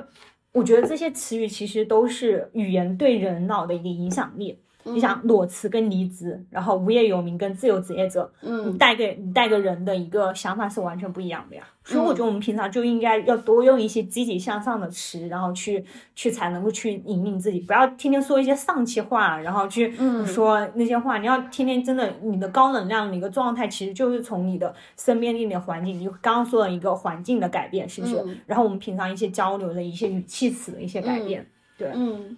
[0.52, 4.60] 我觉得这些词语其实都是语言对人脑的一个影响力。
[4.94, 11.62] 你想裸辞跟离职，然后无业游民跟自由职业者，嗯，你带给你带给人的一个想法是完全不一样的呀。
[11.84, 15.84] 所以我觉得我们平常就应该要多用一些积极向上的词，然后去
[16.16, 19.92] 去才能够去引领自己，不要天天说一些丧气话，然后去
[20.26, 21.18] 说那些话。
[21.18, 28.20] 你要天天真的，你的高能量的一个状态，其实就是从你的身边的环境，你刚刚说的一个环境的改变，是不是？
[28.46, 31.46] 然后我们平常一些交流的一些语气词的一些改变，
[31.78, 32.36] 对，嗯。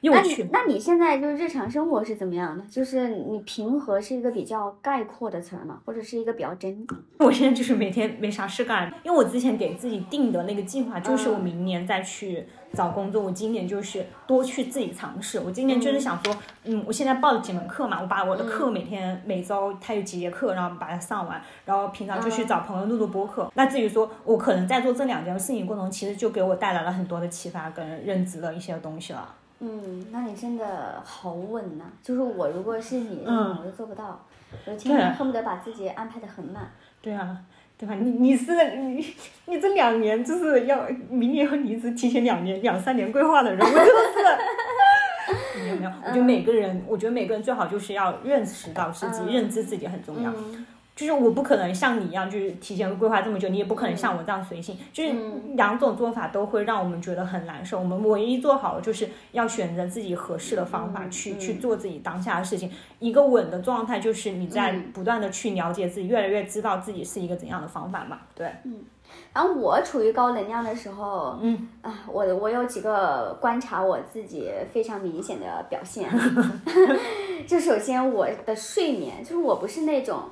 [0.00, 2.64] 那因为我去你那你现在就是日常生活是怎么样的？
[2.70, 5.80] 就是你平和是一个比较概括的词儿吗？
[5.84, 6.86] 或者是一个比较真？
[7.18, 15.40] 我现在就是每天没啥事干，因为我之前给自己定的那个计划就是嗯我明年再去找工作，我今年就是多去自己尝试。
[15.40, 23.50] 我今年就是想说，嗯，我现在报了几门课嘛，我把我的课每天每周它有几节课，然后把它上完，然后平常就去找朋友录录播客。
[23.54, 29.34] 那至于说我可能在做这两件事情过程中，其实就给我带来了很多的启发跟认知的一些东西了。
[29.60, 34.24] 嗯，那你真的好稳呐、就是我如果是你，嗯我都做不到，
[34.66, 36.70] 我天天对恨不得把自己安排的很满。
[37.02, 37.38] 对啊，
[37.76, 37.94] 对吧？
[37.94, 39.14] 你你是你
[39.46, 44.38] 你这两年就是要明年要离职，提前两年两三年规划的人，我真的是。
[45.62, 50.32] 没有没有，我觉得每个人，我觉得每个人最好就是要认识到自己，嗯认知自己很重要。
[50.98, 54.76] 嗯就是我不可能像你一样，就是提前规划这么久，你也不可能像我这样随性。
[54.92, 55.14] 就是
[55.54, 57.78] 两种做法都会让我们觉得很难受。
[57.78, 62.68] 我们唯一做好的就是要选择自己合适的方法去、去做自己当下的事情。
[62.98, 68.18] 一个稳的状态就是你在不断的去了解自己，越来越知道自己是一个怎样的方法嘛。
[68.34, 68.80] 对，嗯
[69.32, 76.10] 然后我处于高能量的时候，嗯啊，我我有几个观察我自己非常明显的表现
[77.46, 80.22] 就首先我的睡眠，就是我不是那种。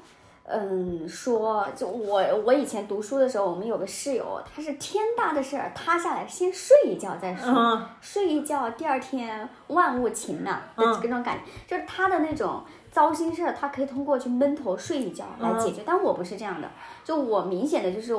[0.49, 15.83] 嗯，说就我我以前读书的时候，我们有个室友，他是天大的事儿塌下来先睡一觉再说，嗯睡一觉，第二天万物晴朗的嗯这种感觉，就是他的那种糟心事儿，他可以通过去闷头睡一觉来解决。
[15.85, 16.71] 但我不是这样的，
[17.03, 18.15] 就我明显的就是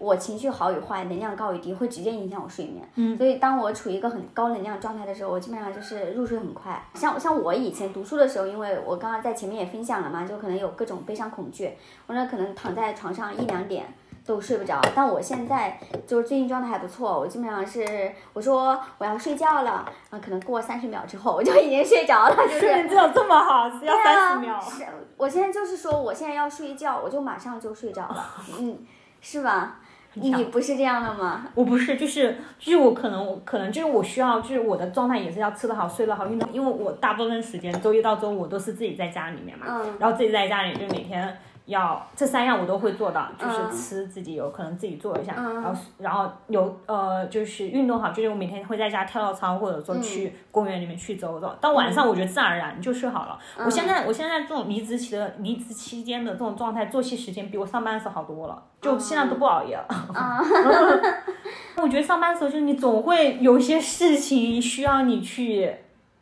[0.00, 2.88] 我我情绪好与坏，能量高与低，会直接影响我睡眠。
[2.96, 6.82] 嗯所以当我处于一个很高能量状态的时候，我基本上就是入睡很快。
[6.94, 11.72] 像像我以前读书的时候，因为我刚刚在前面也分享了嘛，就可能有各种悲伤恐惧，
[12.06, 13.86] 我那可能躺在床上一两点。
[14.22, 24.54] 都睡不着，但我现在就是最近状态还不错，我基本上是我说我要睡觉了，啊，可能过三十秒之后我就已经睡着了， 就是睡眠质量这么好，只要对三十秒。
[24.54, 24.86] 啊，是，
[25.16, 28.24] 我现在就是说我现在要睡觉，我就马上就睡着了，
[28.60, 28.78] 嗯，
[29.22, 29.80] 是吧？
[30.14, 31.46] 你不是这样的吗？
[31.54, 39.94] 我不是，就是就是我可能我可能就是我需要，就是我的状态也是要吃得好、睡得好、运动，因为我大部分时间周一到周五都是自己在家里面嘛，嗯。
[39.98, 41.38] 然后自己在家里就每天
[41.70, 43.72] 要这三样我都会做到，就是嗯。
[43.72, 45.54] 吃自己有可能自己做一下，嗯。
[45.62, 53.38] 然后然后有呃就是运动好，就是我每天会在家跳跳操，或者说去公园里面去走走，到晚上我觉得自然而然就睡好了。
[53.64, 59.86] 我现在我现在这种离职期的离职期间的这种状态，作息时间比我上班的时候好多了，就现在都不熬夜了。
[61.82, 65.74] 我觉得上班的时候，就是你总会有些事情需要你去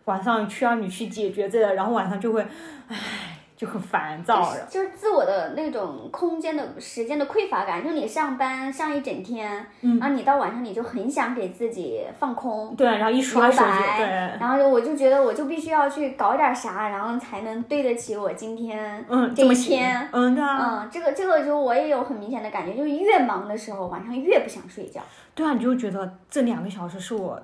[0.05, 2.47] 晚上需要你去解决这个，然后晚上就会，
[2.89, 2.97] 唉，
[3.59, 4.55] 就很烦躁。
[4.71, 14.07] 就是自我的那种空间的时间的匮乏感，就你上班上一整天，嗯然后你到晚上你就很想给自己放空，对，然后一刷留手机，白，对，
[14.39, 20.09] 然后就我就觉得我就必须要去搞点啥，然后才能对得起我今天嗯，这一天。
[20.13, 25.01] 嗯，对啊，嗯，这个这个就我也有很明显的感觉，就是越忙的时候，晚上越不想睡觉。
[25.35, 27.43] 对啊，你就觉得这两个小时是我。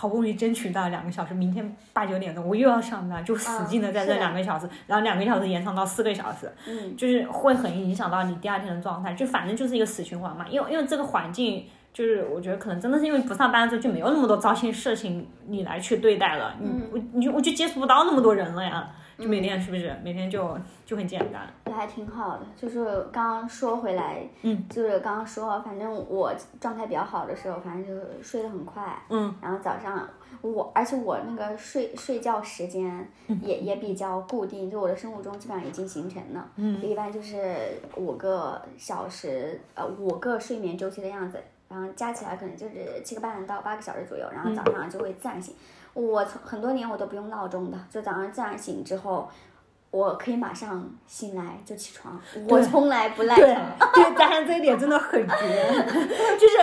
[0.00, 10.46] 好不容易争取到两个小时，明天八九点钟我又要上班，就使劲的在这两个小时，然后两个小时延长到四个小时，嗯，就是会很影响到你第二天的状态，就反正就是一个死循环嘛。
[10.48, 22.46] 因为因为这个环境，就是我觉得可能真的是因为不上班的时候就没有那么多糟心事情你来去对待了，你我你就我就接触不到那么多人了呀，就每天是不是每天就就很简单，也还挺好的。
[22.56, 30.08] 就是刚刚说回来，嗯，就是刚刚说，反正我状态比较好的时候，反正就是睡得很快，嗯，然后早上
[30.40, 33.10] 我，而且我那个睡睡觉时间
[33.42, 41.42] 也、也比较固定，就我的生物钟基本上已经形成了，嗯，一般就是五个小时，呃，五个睡眠周期的样子。
[41.70, 45.54] 然后加起来可能就是七个半到八个小时左右，然后早上就会自然醒。
[46.00, 49.28] 我从很多年我都不用闹钟的，就早上自然醒之后，
[49.90, 53.92] 我可以马上醒来就起床，我从来不赖床。
[53.92, 55.34] 对，加上这一点真的很绝，
[56.38, 56.56] 就是。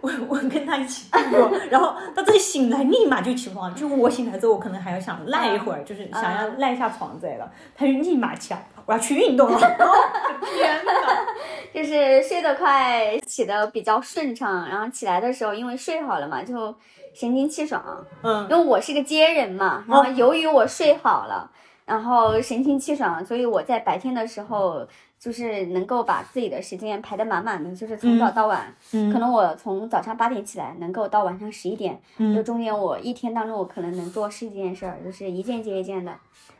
[0.00, 9.58] 我我跟他一起度过，然后他这里醒来立马就起床，就我醒来之后，我可能还要想赖一会儿，就是想要赖一下床之类的，他就立马起来，我要去运动了。
[10.54, 10.92] 天哪！
[11.74, 16.72] 就是睡得快，起得比较顺畅，然后起来的时候，因为睡好了嘛，就
[17.12, 17.82] 神清气爽。
[18.22, 21.50] 嗯，因为我是个接人嘛，然后由于我睡好了，
[21.84, 24.86] 然后神清气爽，所以我在白天的时候
[25.18, 28.74] 就是能够把自己的时间排得满满的，就是从早到晚。
[28.92, 32.34] 嗯可能我从早上八点起来，能够到晚上十一点，嗯。
[32.34, 36.12] 就中间我一天当中我可能能做十几件事儿，就是一件接一件的，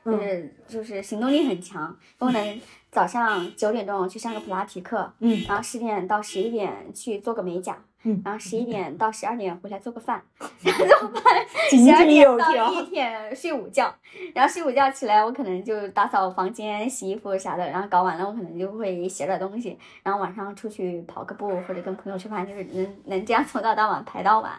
[0.04, 10.22] 就是、就是行动力很强，都能早上九点钟去上个普拉提课，嗯，然后十点到十一点去做个美甲，嗯，然后十一点到十二点回来做个饭，
[10.62, 13.94] 然后做饭，十二点到一点睡午觉，
[14.34, 24.52] 然后睡午觉起来，我可能就打扫房间、洗衣服啥的，然后搞完了，我可能就会写点东西，然后晚上出去跑个步或者跟朋友吃饭，就是能能这样从早到晚排到晚，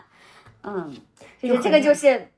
[0.62, 0.96] 嗯，
[1.42, 2.30] 就是这个就是。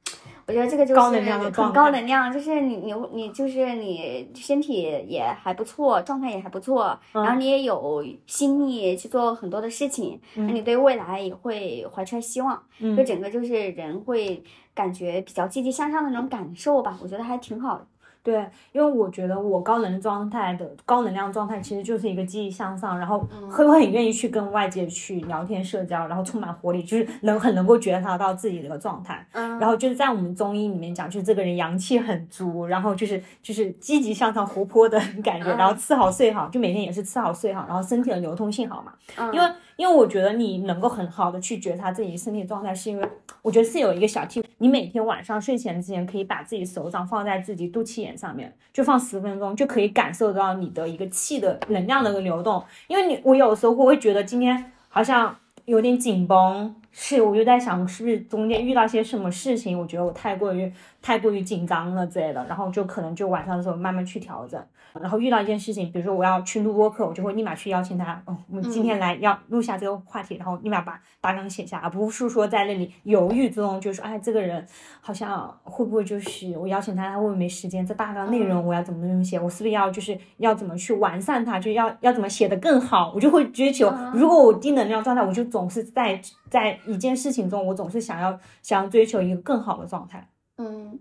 [0.47, 12.95] 我觉得这个就是高能量的状很态高能量，就是你你你就是你身体也还不错，状态也还不错，然后你也有心力去做很多的事情，那你对未来也会怀揣希望，嗯。
[12.95, 14.43] 就整个就是人会
[14.73, 17.87] 感觉比较积极向上的那种感受吧，我觉得还挺好的。
[18.25, 23.19] 对，因为我觉得我高能状态的高能量状态其实就是一个积极向上，然后
[23.51, 29.23] 会会很愿意去跟外界去聊天社交，然后充满活力，就是能很能够觉察到自己的一个状态。
[29.33, 38.91] 嗯然后就是在我们中医里面讲，就是这个人阳气很足，然后就是就是积极向上、活泼的 感觉，然后吃好睡好，就每天也是吃好睡好，然后身体的流通性好嘛。
[39.17, 39.47] 嗯因为
[39.77, 43.07] 因为我觉得你能够很好的去觉察自己身体状态，是因为
[43.41, 52.63] 我觉得是有一个小 tip，你每天晚上睡前之前可以把自己手掌放在自己肚脐眼上面，就放十分钟，就可以感受到你的一个气的能量的一个流动。
[52.87, 60.71] 因为你我有时候会觉得今天好像有点紧绷，是我就在想是不是中间遇到些什么事情，我觉得我太过于
[61.01, 64.63] 太过于紧张了之类的，然后就可能就晚上的时候慢慢去调整。
[65.01, 74.65] 然后遇到一件事情，比如说我要去录播课，我就会立马去邀请他，哦，我们今天来要录下这个话题，然后立马把大纲写下，而不是说在那里犹豫中，就是说，哎，这个人
[75.01, 77.85] 好像会不会就是我邀请他，他会不会没时间？
[77.85, 79.37] 这大纲内容我要怎么怎么写？
[79.37, 81.59] 我是不是要就是要怎么去完善它？
[81.59, 83.11] 就要要怎么写得更好？
[83.13, 86.17] 我就会追求，如果我低能量状态，我就总是在
[86.49, 90.27] 在一件事情中，我总是想要想要追求一个更好的状态。
[90.57, 90.99] 嗯，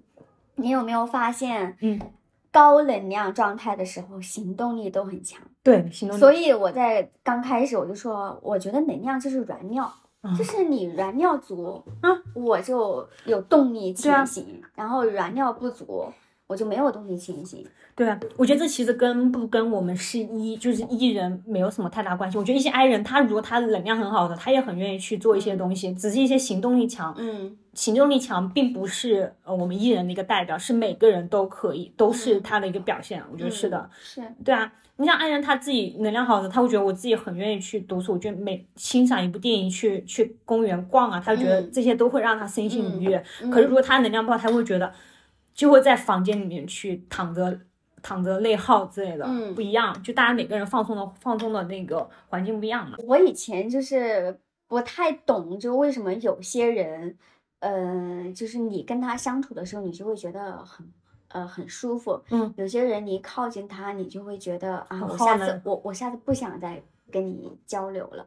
[0.57, 2.01] 你有没有发现，嗯，
[2.51, 5.41] 高能量状态的时候行动力都很强？
[5.63, 9.93] 对，行动力所以我在刚开始我就说，我觉得能量就是燃料，
[10.23, 16.05] 嗯就是你燃料足，嗯，我就有动力前行；然后燃料不足，
[16.47, 17.65] 我就没有动力前行。
[17.95, 22.37] 对啊，我觉得这其实跟不跟我们是一就是艺人没有什么太大关系。
[22.37, 27.15] 我觉得一些 I 人，他如果他能量很好的，他也很愿意去做一些东西，只是一些行动力强。
[27.19, 33.23] 嗯行动力强并不是呃我们艺人的一个代表，是每个人都可以，都是他的一个表现。
[33.33, 34.73] 我觉得是的，嗯是，对啊。
[34.97, 43.25] 你像 I 人他自己能量好的，他会觉得我自己很愿意去独处，就每欣赏一部电影，去去公园逛啊，他觉得嗯这些都会让他身心愉悦。
[43.43, 44.93] 嗯可是如果他能量不好，他会觉得
[45.55, 47.59] 就会在房间里面去躺着
[48.03, 50.03] 躺着内耗之类的，嗯不一样。
[50.03, 52.97] 就大家每个人放松的放松的那个环境不一样嘛。
[53.07, 54.39] 我以前就是
[54.69, 57.17] 不太懂，就为什么有些人，
[57.61, 60.87] 呃，就是你跟他相处的时候，你就会觉得很。
[61.29, 62.23] 呃，很舒服。
[62.31, 66.81] 嗯，有些人你一靠近他，你就会觉得啊，我下次我我下次不想再
[67.11, 68.25] 跟你交流了。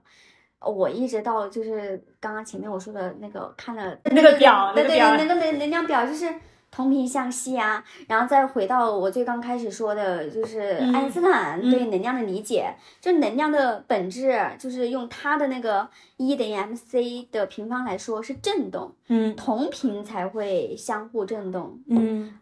[0.60, 6.30] 呃我一直到就是刚刚前面我说的那个看了那个表对对，那个能能量表就是
[6.70, 15.88] 同频相吸啊，然后再回到我最刚开始说的，就是嗯爱因斯坦对能量的理解，就能量的本质就是用他的那个
[16.18, 21.80] E 等于 mc 的平方来说是振动，嗯同频才会相互振动。
[21.88, 22.38] 嗯，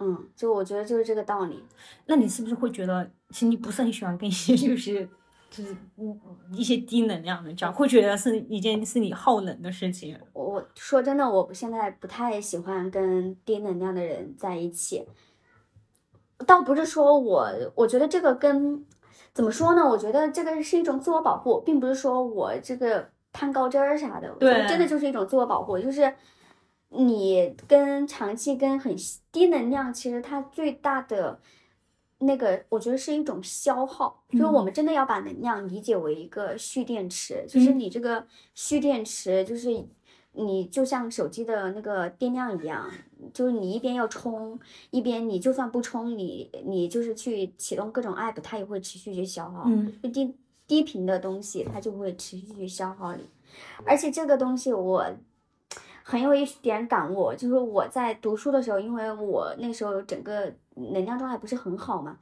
[0.00, 1.64] 嗯，就我觉得就是这个道理。
[2.06, 5.08] 那你是不是会觉得，其实你不是很喜欢跟一些 就是
[5.50, 6.20] 就是嗯
[6.52, 10.18] 一些低能量的交，会觉得是一件是你耗能的事情？
[10.32, 15.06] 我我说真的，我现在不太喜欢跟低能量的人在一起。
[16.46, 18.84] 倒不是说我，我觉得这个跟
[19.32, 19.82] 怎么说呢？
[19.84, 24.28] 我觉得这个是一种自我保护，并不是说我这个攀高枝儿啥的。
[24.38, 26.14] 对真的就是一种自我保护，就是
[26.90, 28.94] 你跟长期跟很
[29.32, 31.40] 低能量，其实它最大的
[32.18, 34.22] 那个，我觉得是一种消耗。
[34.30, 39.68] 就是我们真的要把能量理解为一个蓄电池，就是你这个蓄电池，就是
[40.32, 42.90] 你就像手机的那个电量一样，
[43.32, 44.58] 就是你一边要充，
[44.90, 49.64] 一边你就算不充，你你就是去启动各种 app，它也会持续去消耗。
[49.66, 50.34] 嗯就低
[50.66, 53.22] 低频的东西，它就会持续去消耗你。
[53.84, 55.06] 而且这个东西我
[56.08, 62.16] 很有一点感悟，就是我在读书的时候，因为我那时候整个能量状态不是很好嘛，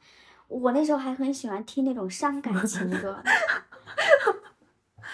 [0.48, 3.22] 我那时候还很喜欢听那种伤感情歌。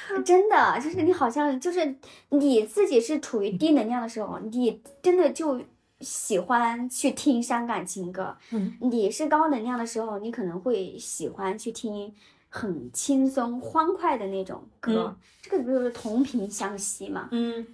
[0.24, 1.94] 真的，就是你好像就是
[2.30, 5.60] 你自己是处于低能量的时候，你真的就
[6.00, 8.34] 喜欢去听伤感情歌。
[8.52, 12.10] 嗯，你是高能量的时候，你可能会喜欢去听
[12.48, 15.14] 很轻松欢快的那种歌。
[15.14, 17.28] 嗯这个不就是同频相吸嘛？
[17.32, 17.66] 嗯，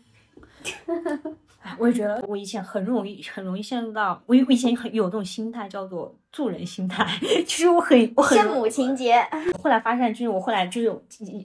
[1.78, 7.04] 我也觉得我以前很容易很容易陷入到我我以前很有这种心态叫做助人心态，
[7.46, 9.20] 其实我很我很圣母情节。
[9.62, 10.90] 后来发现就是我后来就是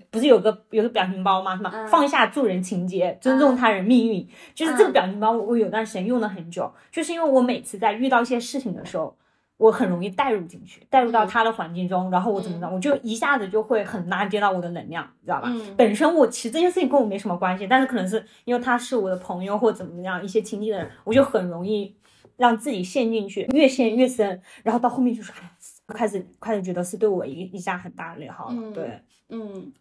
[0.10, 1.56] 不是有个有个表情包吗？
[1.58, 9.14] 什么、嗯放下助人情节，尊重他人命运，就是这个表情包我我有段时间用了很久，就是因为我每次在遇到一些事情的时候。
[9.58, 15.48] 我很容易带入进去，带入到他的环境中，然后我怎么着，我就一下子就会很拉低到我的能量，你知道吧？
[15.48, 15.76] 嗯。
[15.78, 21.96] 本身我其实这件事情跟我没什么关系，但是可能是因为他是我的朋友或怎么样一些亲近的人，我就很容易
[22.36, 25.50] 让自己陷进去，越陷越深，然后到后面就是哎，
[25.88, 28.56] 开始开始觉得是对我一一下很大的内耗了。
[28.56, 29.00] 嗯对，
[29.30, 29.72] 嗯，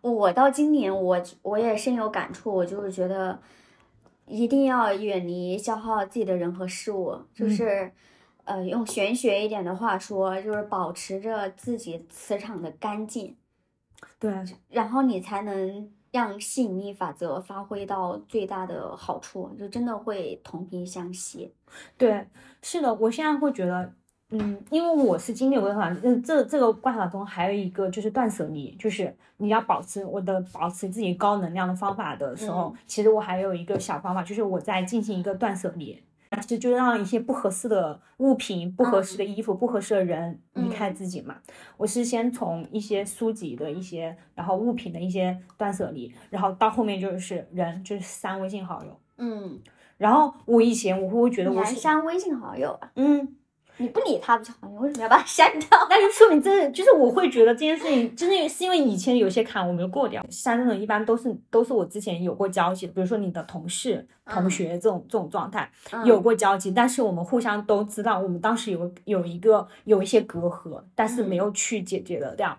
[0.00, 3.38] 我到今年我我也深有感触，我就是觉得
[4.26, 7.90] 一定要远离消耗自己的人和事物，就是、
[8.50, 13.36] 呃用玄学一点的话说，就是保持着自己磁场的干净，
[14.18, 14.34] 对，
[14.68, 21.54] 然后你才能让吸引力法则发挥到最大的好处，就真的会同频相吸。
[21.96, 22.26] 对，
[22.60, 23.92] 是的，我现在会觉得，
[24.30, 36.02] 嗯，因为我是经历过法，嗯，这这个观法中还有一个就是断舍离，就是你要保持我的保持自己高能量的方法的时候，其实我还有一个小方法，就是我在进行一个断舍离。
[36.40, 41.36] 其实就让一些不合适的物品、不合适的衣服、不合适的人离开自己嘛。
[41.76, 48.98] 我是先从一些书籍的一些，然后物品的一些断舍离，然后到后面就是人，就是删微信好友。
[49.18, 49.60] 嗯，
[49.98, 52.90] 然后我以前我会觉得我是删微信好友啊？
[52.96, 53.36] 嗯，
[53.80, 54.68] 你不理他不就好？
[54.68, 55.68] 你为什么要把他删掉？
[55.88, 60.24] 那就说明这就是我会觉得这件事情，真的是因为以前有些坎我没有过掉。
[60.28, 72.56] 删这种一般都是都是我之前有过交集的，比如说你的同事、同嗯学这种这种状态嗯有过交集，但是我们互相都知道，我们当时有有一个有一些隔阂，但是没有去解决的掉。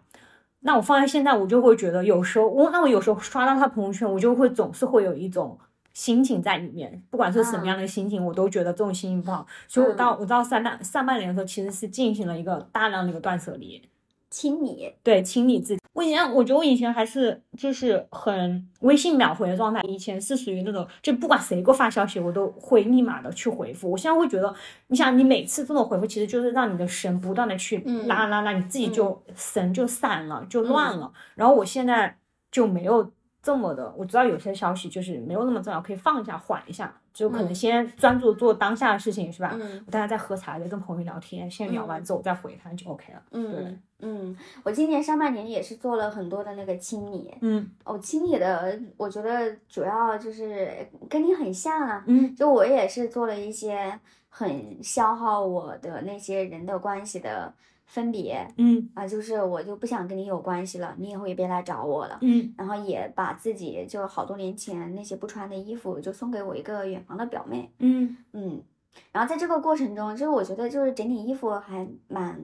[0.61, 5.57] 那我放在现在，我就会觉得有时候我那我有时候刷到他朋友圈，我就会总是会有一种。
[5.93, 9.45] 心情在里面，不管是什么样的心情，我都觉得这种心情不好。
[9.67, 13.81] 所以我到我到上半上半年的时候，其实是进行了一个大量的一个断舍离。
[14.29, 15.81] 清理，对，清理自己。
[15.91, 23.91] 我以前我觉得我以前还是就是很微信秒回的状态，以前是属于那种就不管谁给我发消息，我都会立马的去回复。
[23.91, 24.55] 我现在会觉得，
[24.87, 31.11] 你想你每次这种回复，其实就是让你的神不断的去嗯拉拉拉，你自己就神就散了，就乱了。
[31.35, 32.17] 然后我现在
[32.49, 33.11] 就没有
[33.41, 39.57] 这么的，我知道有些消息就是没有那么重要，可以放一下，缓一下，就可能嗯先专注做当下的事情，是吧？
[39.59, 43.21] 嗯我大家在喝茶，在跟朋友聊天，先聊完之后我再回他就 OK 了。
[43.31, 47.33] 对嗯嗯，我今年上半年也是做了很多的那个清理。
[47.41, 57.53] 嗯我、清理的，我觉得主要就是跟你很像啊，嗯就我也是做了一些很消耗我的那些人的关系的
[57.91, 62.17] 分别嗯啊，就是我就不想跟你有关系了，你以后也别来找我了。
[62.21, 67.69] 嗯然后也把自己就好多年前那些不穿的衣服，就送给我一个远房的表妹。
[67.79, 68.63] 嗯嗯，
[69.11, 72.41] 然后在这个过程中，就是我觉得就是整理衣服还蛮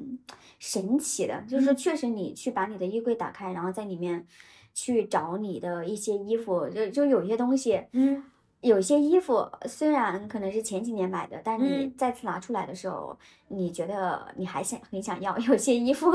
[0.60, 4.28] 神奇的，就是确实你去把你的衣柜打开，然后在里面
[4.74, 8.22] 去找你的一些衣服，就就有一些东西，嗯
[8.62, 13.18] 有些衣服虽然可能是前几年买的，但你嗯再次拿出来的时候，
[13.50, 15.38] 你觉得你还想很想要。
[15.48, 16.12] 有些衣服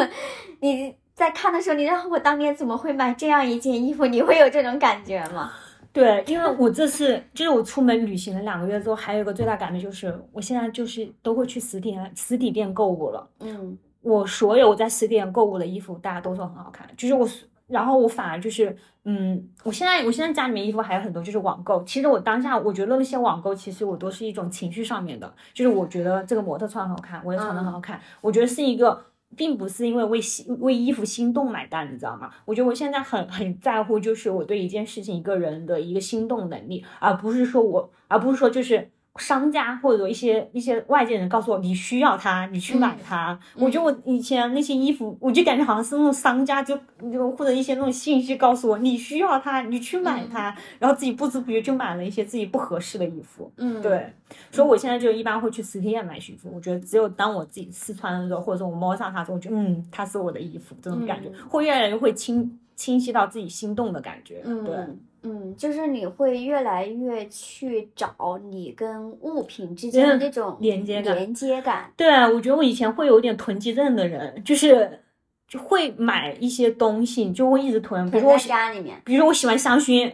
[0.60, 4.06] 你在看的时候，你让我当年怎么会买这样一件衣服？
[4.06, 5.52] 你会有这种感觉吗？
[5.92, 13.28] 对，因为我这次就是我出门旅行了两个月之后，还有一个最大感觉就是，我现在就是都会去实体店实体店购物了。
[13.40, 17.28] 嗯我所有在实体店购物的衣服，大家都说很好看，就是我，
[17.68, 21.82] 然后我反而就是，嗯，我现在我现在家里面衣服还有很多就是网购。
[21.84, 29.06] 其实我当下我觉得那些网购，其实我都是一种情绪上面的，就是我觉得这个模特穿得很好看，我也穿得很好看，我觉得是一个。
[29.34, 32.30] 并不是因为为心为衣服心动买单，你知道吗？
[32.44, 43.38] 我觉得我现在很很在乎，就是我对一件事情、一个人的一个心动能力，而不是说我，而不是说就是商家或者一些一些外界人告诉我你需要它，你去买它。
[43.56, 46.78] 我觉得我以前那些衣服，我就感觉好像是那种商家就
[47.12, 53.52] 就或者一些那种信息告诉我你需要它，你去买它，然后自己不知不觉就买了一些自己不合适的衣服。
[53.58, 54.10] 嗯，对，
[54.50, 56.50] 所以我现在就一般会去实体店买衣服。
[56.50, 64.40] 我觉得只有当我自己试穿的时候，或者说我摸上它的时候，我觉得嗯，它是我的衣服，这种感觉、嗯会越来越会清清晰到自己心动的感觉。
[64.42, 64.74] 对，
[65.22, 71.92] 嗯嗯，就是你会越来越去找你跟物品之间的那种连接感连接感。
[71.96, 75.00] 对，我觉得我以前会有点囤积症的人，就是
[75.46, 80.12] 就会买一些东西，就会一直囤，比如说家里面，比如说我喜欢香薰。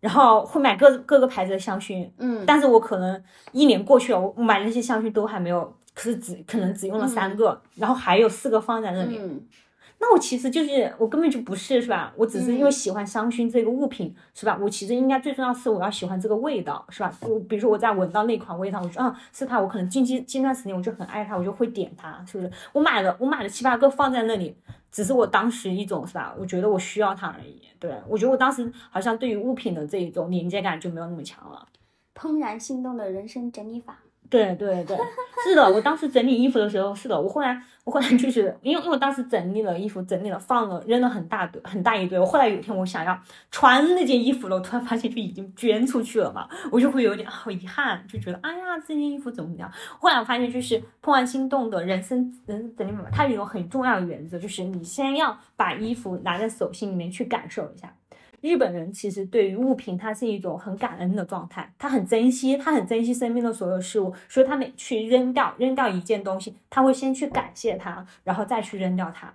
[0.00, 9.16] 然后会买各各个牌子的香薰，嗯，但是我可能一年过去了，我买那些香薰都还没有，可是只可能只用了三个，然后还有四个放在那里。
[9.18, 9.40] 嗯
[10.06, 12.12] 那我其实就是我根本就不是，是吧？
[12.14, 14.58] 我只是因为喜欢香薰这个物品，是吧？
[14.60, 17.10] 我其实应该最重要是我要喜欢这个味道，是吧？
[17.22, 22.52] 我比如说我在闻到那款味道，我说啊是它，我可能近期近段时间我就很爱它，我就会点它，是不是？
[22.74, 24.54] 我买了我买了七八个放在那里，
[24.92, 26.34] 只是我当时一种是吧？
[26.38, 27.62] 我觉得我需要它而已。
[27.80, 31.66] 对我觉得我当时好像对于物品的这一种连接感就没有那么强了。
[32.14, 33.98] 怦然心动的人生整理法。
[34.34, 34.96] 对对对，
[35.44, 43.16] 是的，我当时整理衣服的时候，是的，我后来我后来就是因为因为我当时整理了衣服，整理了放了扔了很大堆很大一堆，我后来有一天我想要
[43.52, 49.70] 穿那件衣服了，我突然发现就已经捐出去了嘛，我就会有点好遗憾，就觉得哎呀这件衣服怎么样？
[50.00, 57.94] 后来我发现就是怦然心动的人生人生整理法，它有一个很重要的原则，就是你先要把衣服拿在手心里面去感受一下。
[58.44, 69.32] 日本人其实对于物品，他是一种很感恩的状态，他很珍惜，他很珍惜身边的所有事物，所以他每去扔掉扔掉一件东西，他会先去感谢他，然后再去扔掉它。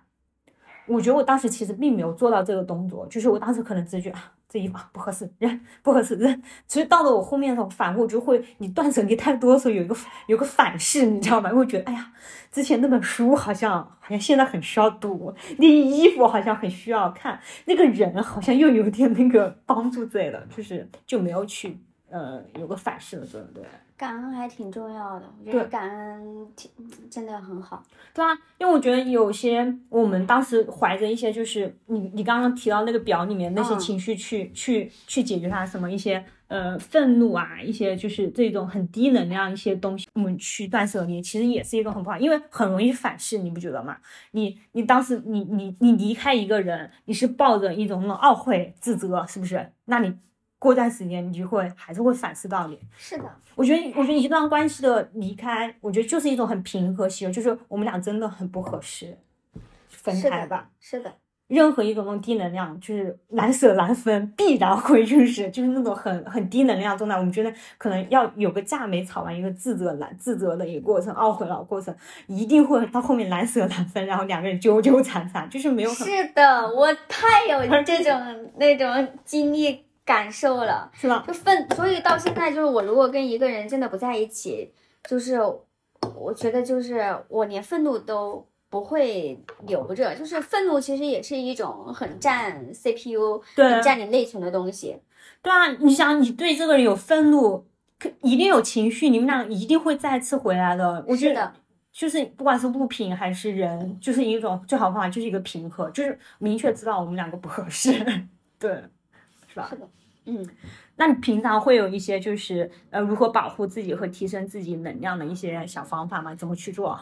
[0.86, 4.14] 我觉得我当时其实并没有做到这个动作，就是我当时可能直觉。
[4.50, 6.42] 这衣服不合适，扔不合适扔。
[6.68, 9.96] 所以到了我后面的时候，反过就会，你断舍离太多的时候，有一个
[10.26, 11.52] 有个反噬，你知道吗？
[11.52, 12.12] 会觉得，哎呀，
[12.52, 21.78] 之前那本书好像好像现在很需要读，那衣服好像很需要看，那个人好像又有点那个帮助之类的，就是就没有去，
[22.10, 23.64] 呃，有个反噬的作用，对。
[24.00, 26.72] 感恩还挺重要的，我觉得感恩挺
[27.12, 27.84] 真的很好。
[28.14, 43.98] 对啊，因为我觉得有些我们当时怀着一些，就是你你刚刚提到那个表里面那些情绪去去去解决它，什么一些呃愤怒啊，一些就是这种很低能量一些东西，我们去断舍离，其实也是一个很不好，因为很容易反噬，你不觉得吗？
[44.32, 49.74] 你你当时你你你离开一个人，你是抱着一种那种懊悔自责，是不是？
[49.84, 50.14] 那你。
[50.60, 52.78] 过段时间你就会还是会反思到你。
[52.98, 53.24] 是的，
[53.56, 59.18] 我觉得我觉得一段关系的离开，我觉得就是一种很平和喜悦，就是我们俩真的很不合适，
[59.88, 60.70] 分开吧。
[60.82, 61.14] 是的，
[61.48, 67.16] 任何一种那种低能量，就是难舍难分，必然会就是 就是那种很很低能量状态。
[67.16, 71.96] 我们觉得可能要有个架没吵完，一个自责难自责的一个过程，懊悔了过程，
[72.28, 75.90] 一定会到后面难舍难分，然后两个人纠纠缠缠，就是没有。
[75.90, 76.06] 是
[76.36, 79.86] 的，我太有这种那种经历。
[80.10, 81.24] 感受了是吧？
[81.28, 84.74] 就愤，所以到现在就是我如果跟一个人真的不在一起，
[85.08, 85.40] 就是
[86.16, 94.98] 我觉得就是我连愤怒都不会留着，就是愤怒其实也是一种很占 CPU、很占你内存的东西。
[95.44, 97.68] 对啊，你想你对这个人有愤怒，
[98.24, 101.06] 一定有情绪，你们俩一定会再次回来的。
[101.08, 101.54] 我觉得
[101.92, 107.92] 就是不管是物品还是人，就是一种最好的方法就是一个平和，就是明确知道我们两个不合适，
[108.58, 108.72] 对，
[109.48, 109.68] 是吧？
[109.70, 109.88] 是的。
[110.30, 110.48] 嗯，
[110.98, 116.36] 那你平常会有一些就是呃如何保护自己和提升自己能量的一些小方法吗？
[116.36, 117.00] 怎么去做？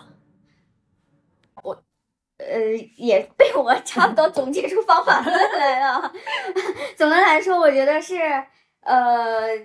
[1.63, 1.83] 我
[2.37, 2.45] 呃
[2.95, 6.13] 也被我差不多总结出方法论来了。
[6.95, 8.15] 总的来说，我觉得是
[8.81, 9.57] 呃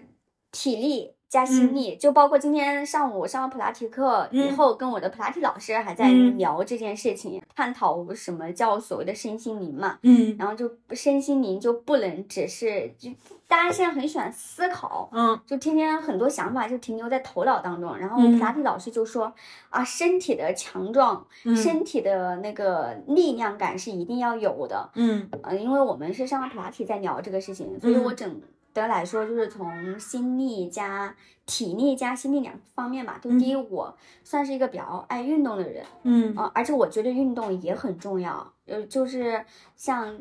[0.51, 1.15] 体力。
[1.33, 9.99] 加心力，就包括今天上午上完普拉提课以后，跟我的普拉提老师还在聊这件事情，探讨什么叫所谓的身心灵嘛。
[10.03, 13.09] 嗯，然后就身心灵就不能只是就
[13.49, 17.97] 大家现在很喜欢思考，嗯，就天天很多想法就停留在头脑当中。
[17.97, 19.33] 然后普拉提老师就说
[19.70, 21.26] 啊，身体的强壮，
[21.57, 24.91] 身体的那个力量感是一定要有的。
[24.97, 28.39] 嗯，呃，因为我们是上完普拉提在聊这个事情，所以我整。
[28.75, 31.14] 的来说，就是从心力加
[31.45, 33.18] 体力加心力两方面吧。
[33.23, 33.95] 就第一，我
[34.25, 38.53] 算是一个比较爱运动的人，嗯啊，而且我觉得运动也很重要。
[38.66, 39.45] 呃，就是
[39.77, 40.16] 像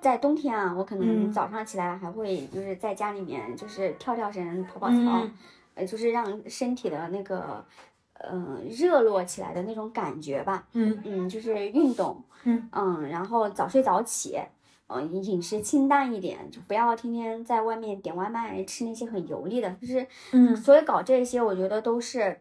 [0.00, 5.26] 在冬天啊，我可能早上起来还会就是在家里面就是跳跳绳、跑跑操，
[5.74, 7.64] 呃，就是让身体的那个
[8.30, 10.66] 嗯热络起来的那种感觉吧。
[10.72, 14.38] 嗯嗯，就是运动，嗯嗯，然后早睡早起。
[14.88, 19.70] 嗯，饮食清淡一点，就不要天天在外面点外卖吃那些很油腻的。
[19.80, 22.40] 就是，嗯，所以搞这些，我觉得都是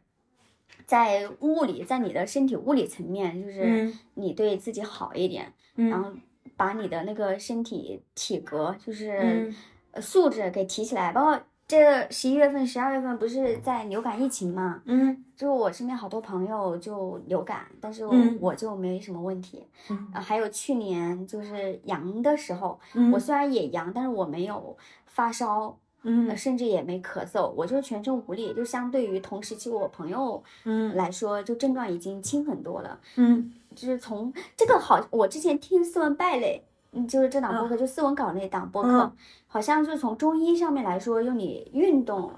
[0.85, 6.11] 在物理，在你的身体物理层面，就是你对自己好一点，然后
[6.55, 9.53] 把你的那个身体体格，就是
[10.01, 11.39] 素质给提起来，包括。
[11.68, 14.82] 这十一月份、十二月份不是在流感疫情嘛？
[14.86, 18.05] 嗯，就我身边好多朋友就流感，但是
[18.39, 19.61] 我就没什么问题。
[19.89, 22.80] 嗯，还有去年就是阳的时候，
[23.11, 28.53] 我虽然也阳，但是我没有发烧，嗯，甚至也没咳嗽，我就全身无力。
[28.53, 32.97] 就相对于同时期我朋友嗯来说，就症状已经轻很多了。
[33.18, 36.63] 嗯，就是从这个好，我之前听斯文败类。
[36.93, 39.11] 嗯，就是这档播客，就斯文搞那档播客，
[39.47, 42.31] 好像是从中医上面来说，用你运动，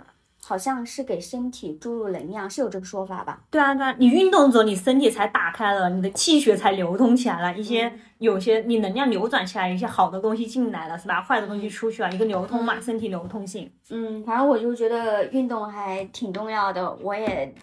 [0.44, 3.42] 好像是给身体注入能量，是有这个说法吧？
[3.52, 11.22] 对啊，对啊，你运动之后，你身体才打开了，你的气血才流通起来了，一些有些你能量流转起来，一些好的东西进来了，是吧？
[11.22, 13.72] 坏的东西出去了，一个流通嘛，身体流通性。
[13.90, 17.54] 嗯，反正我就觉得运动还挺重要的，我也。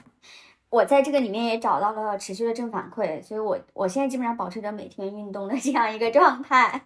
[0.69, 6.83] 我在这个里面也找到了持续的正反馈，所以我我现在基本上保持着每天运动的这样一个状态。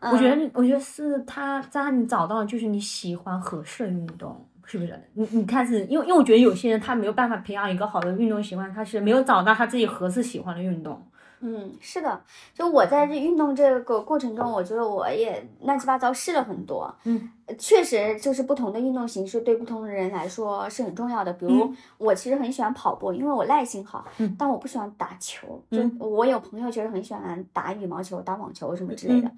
[0.00, 4.98] 我觉得，我觉得是他在你找到就是你喜欢合适的运动，是不是？
[5.14, 11.02] 你你开始，因为因为我觉得有些人他没有办法培养一个好的运动习惯，他是没有找到他自己合适喜欢的运动。
[11.46, 12.22] 嗯，是的，
[12.54, 16.90] 就我在这运动这个过程中，我觉得我也乱七八糟试了很多。
[17.04, 17.28] 嗯，
[17.58, 21.30] 确实就是不同的运动形式对不同的人来说是很重要的。
[21.34, 24.06] 比如我其实很喜欢跑步，因为我耐心好。
[24.16, 25.62] 嗯，但我不喜欢打球。
[25.70, 29.30] 就我有朋友其实很喜欢打羽毛球、打网球什么之类的。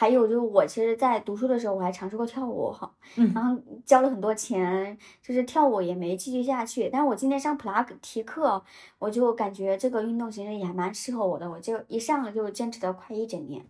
[0.00, 2.88] 还有就是我其实，在读书的时候，我还尝试过跳舞哈，
[3.34, 6.88] 然后交了很多钱，就是跳舞也没继续下去。
[6.88, 8.62] 但是我今天上普拉提课，
[9.00, 13.60] 我就感觉这个运动形式也蛮适合我的，我就一上就坚持了快一整年。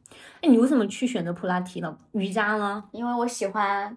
[0.43, 1.99] 哎，你为什么去选择普拉提了？
[2.13, 2.85] 瑜伽呢？
[2.93, 3.97] 因为我喜欢。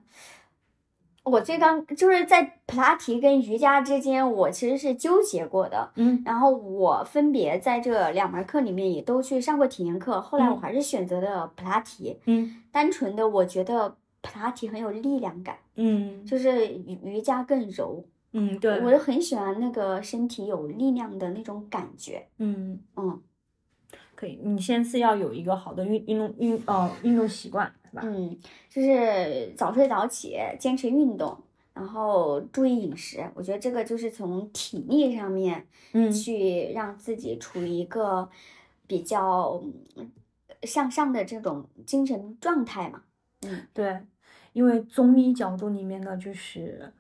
[1.24, 18.04] 我最刚就是在普拉提跟瑜伽之间，我其实是纠结过的，嗯，然后我分别在这两门课里面也都去上过体验课，后来我还是选择了普拉提，嗯，单纯的我觉得普拉提很有力量感，嗯，就是瑜瑜伽更柔，
[18.34, 22.80] 嗯，对，我就很喜欢那个身体有力量的那种感觉，嗯。
[22.96, 23.22] 嗯。
[24.22, 28.04] 可以，你先是要有一个好的运运动运呃运动习惯，是吧？
[28.06, 28.38] 嗯，
[28.70, 31.36] 就是早睡早起，坚持运动，
[31.74, 33.28] 然后注意饮食。
[33.34, 38.30] 我觉得这个就是从体力上面，嗯，去让自己处于一个
[38.86, 39.60] 比较
[40.62, 43.02] 向上的这种精神状态嘛。
[43.48, 44.02] 嗯，对，
[44.54, 46.94] 因为中医角度里面呢，就是。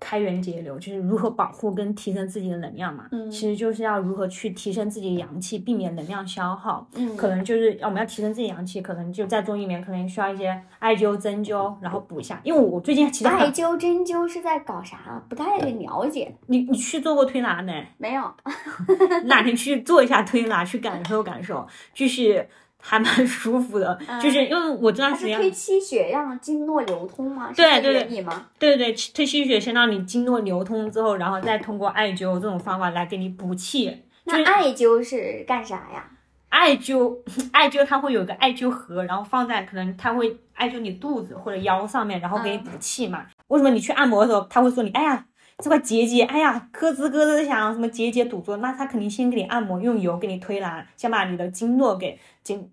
[0.00, 12.40] 开源节流就是如何保护跟提升自己的能量嘛，嗯，其实就是要如何去提升自己的阳气，避免能量消耗，嗯，可能就是我们要提升自己阳气，可能就在中医里面可能需要一些艾灸、针灸，然后补一下。
[12.42, 15.22] 因为我最近其实艾灸、针灸是在搞啥？
[15.28, 16.34] 不太了解。
[16.46, 17.86] 你你去做过推拿没？
[17.98, 18.34] 没有。
[19.26, 22.48] 哪天去做一下推拿，去感受感受，就是。
[22.80, 27.50] 还蛮 舒服的，就是因为我这段时间推气血让经络流通吗？
[27.54, 28.24] 对对对，
[28.58, 34.04] 对对对，推气血先让你经络流通之后，然后再通过艾灸这种方法来给你补气。
[34.24, 36.04] 那艾灸是干啥呀？
[36.48, 37.16] 艾灸，
[37.52, 43.24] 艾灸它会有个艾灸盒，然后放在可能它会艾灸你肚子或者腰上面，然后给你补气嘛。
[43.48, 45.24] 为什么你去按摩的时候他会说你，哎呀
[45.60, 52.70] 这块结节，哎呀咯吱咯吱响，什么结节堵住，那他肯定先给你按摩，用油给你推拿，先把你的经络给经。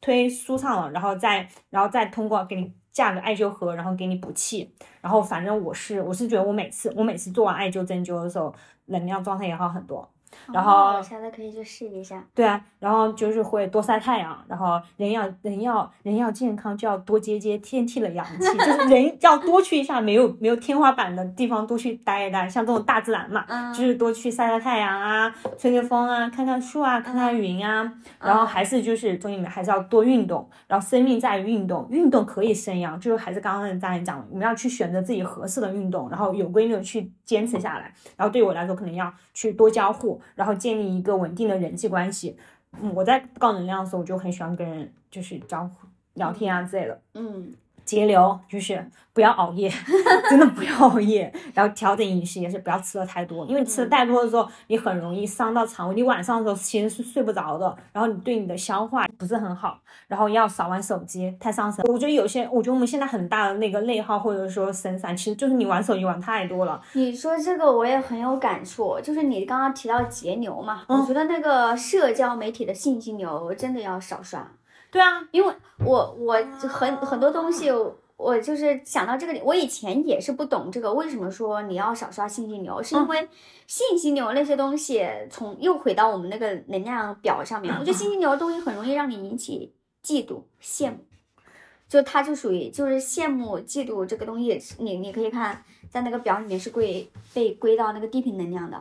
[0.00, 4.70] 推舒畅了，然后再，然后再通过给你架个艾灸盒，然后给你补气，
[5.00, 8.54] 然后反正我是我是觉得我每次我每次做完艾灸针灸的时候，
[8.84, 10.06] 能量状态也好很多。
[10.52, 12.24] 然后下次可以去试一下。
[12.34, 40.20] 对啊，然后就是会多晒太阳，然后人要人要人要健康，就要多接接天地的阳气，就是 人要多去一下没有没有天花板的地方，多去待一待，像这种大自然嘛，就是多去晒晒太阳啊，吹吹风啊，看看树啊，看看云啊，然后还是就是中医里面还是要多运动，然后生命在于运动，运动可以生阳，就是还是刚刚大家讲，我们要去选择自己合适的运动，然后有规律的去坚持下来，然后对我来说可能要去多交互。
[40.34, 42.36] 然后建立一个稳定的人际关系。
[42.80, 47.00] 嗯，我在高能量的时候，我就很喜欢跟人就是交互、聊天啊之类的。
[47.14, 47.52] 嗯。
[47.84, 49.70] 节流就是不要熬夜，
[50.30, 51.32] 真的不要熬夜。
[51.52, 55.94] 然后调整饮食也是不要吃的太多，因为吃的太多的时候，你很容易伤到肠胃。
[55.94, 59.78] 你晚上的时候其实是睡不着的，然后你对你的消化不是很好。
[60.08, 61.82] 然后要少玩手机，太伤神。
[61.88, 66.80] 我觉得有些，我觉得我们现在很大的那个内耗或者说神散，其实就是你玩手机玩太多了。
[66.92, 74.46] 你说这个我也很有感触，就是你刚刚提到节流嘛，我觉得那个社交媒体的信息流真的要少刷。
[74.94, 75.52] 对啊，因为
[75.84, 76.34] 我我
[76.68, 77.68] 很很多东西，
[78.16, 82.80] 我就是想到这个点，我以前也是不懂这个，为什么说你要少刷信息流？
[82.80, 83.28] 是因为
[83.66, 89.74] 信息流那些东西，从又回到我们那个能量表上面，我觉得信息流的东西很容易让你引起
[90.04, 90.98] 嫉妒、羡慕，
[91.88, 98.80] 就它就属于就是羡慕、嫉妒这个东西，你你可以看在那个表里面是归被归到那个低频能量的，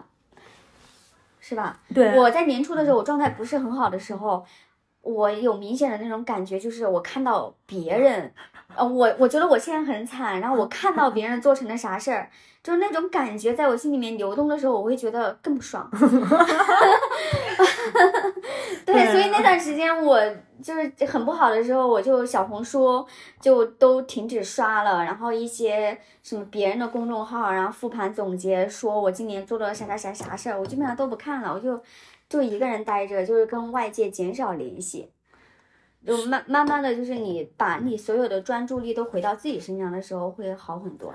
[1.39, 1.79] 是吧？
[1.91, 4.45] 对，我在年初的时候，我状态不是很好的时候。
[5.03, 8.33] 我有明显的那种感觉，就是我看到别人，
[8.75, 12.29] 呃，我我觉得我现在很惨，然后我看到别人做成了啥事儿，
[12.63, 15.87] 就是那种感觉在我心里面流动的时候，我会觉得更不爽。
[18.85, 20.19] 对，对，所以那段时间我
[20.61, 23.05] 就是很不好的时候，我就小红书
[23.39, 31.81] 就都停止刷了，然后一些什么别人的公众号，然后复盘总结，说我今年做了啥啥啥啥事儿，我基本上都不看了，我就
[32.33, 35.07] 就一个人待着，就是跟外界减少联系。
[36.05, 41.13] 就慢慢慢的就是你把你所有的专注力都回到自己身上的时候，会好很多。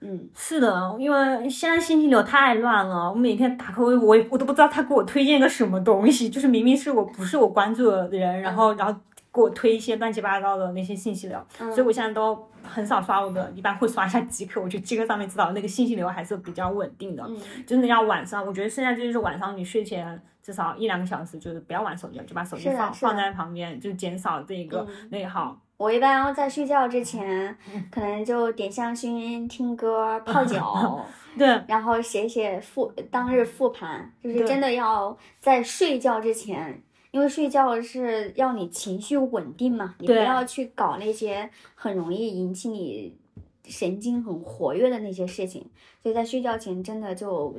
[0.00, 9.00] 嗯，是的，因为现在信息流太乱了，我每天打开微博，我我都不知道他给我推荐个什么东西，就是明明是我不是我关注的人，然后然后
[9.32, 17.26] 给我推一些乱七八糟的那些信息流，所以我现在都很少刷我的，一般会刷一下极客，我觉得极客上面知道那个信息流还是比较稳定的，
[17.66, 20.20] 真的要晚上，我觉得现在就是晚上你睡前。
[20.46, 25.60] 至少一两个小时，就是不要玩手机，就把手机放放在旁边，就减少这个内耗。
[25.76, 27.58] 我一般在睡觉之前，
[27.90, 31.04] 可能就点香薰、听歌、泡脚，
[31.36, 36.80] 对，然后写写复当日复盘，就是真的要在睡觉之前，
[37.10, 43.12] 因为睡觉是要你情绪稳定嘛，你不要去搞那些很容易引起你
[43.64, 45.68] 神经很活跃的那些事情，
[46.04, 47.52] 所以在睡觉前真的就。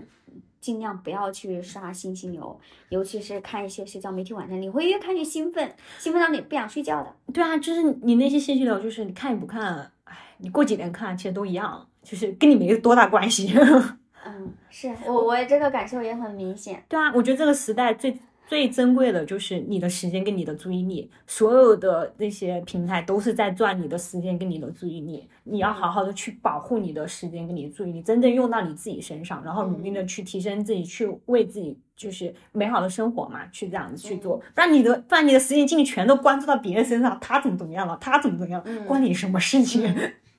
[0.67, 2.59] 尽量不要去刷信息流，
[2.89, 7.15] 尤其是看一些社交媒体网站，你会越看越兴奋，兴奋到你不想睡觉的。
[7.31, 13.53] 对啊，就是你那些信息流，就是你看与不看，哎，你过几年看，其实都一样，就是跟你没多大关系。
[14.25, 16.83] 嗯，是我我这个感受也很明显。
[16.89, 18.19] 对啊，我觉得这个时代最。
[18.47, 39.93] 最珍贵的就是你的时间跟你的注意力，所有的那些平台都是在赚你的时间跟你的注意力，你要好好的去保护你的时间跟你的注意力，真正用到你自己身上，然后努力的去提升自己，去为自己就是美好的生活嘛，去这样子去做，不然你的不然你的时间精力全都关注到别人身上，他怎么怎么样了，他怎么怎么样，关你什么事情？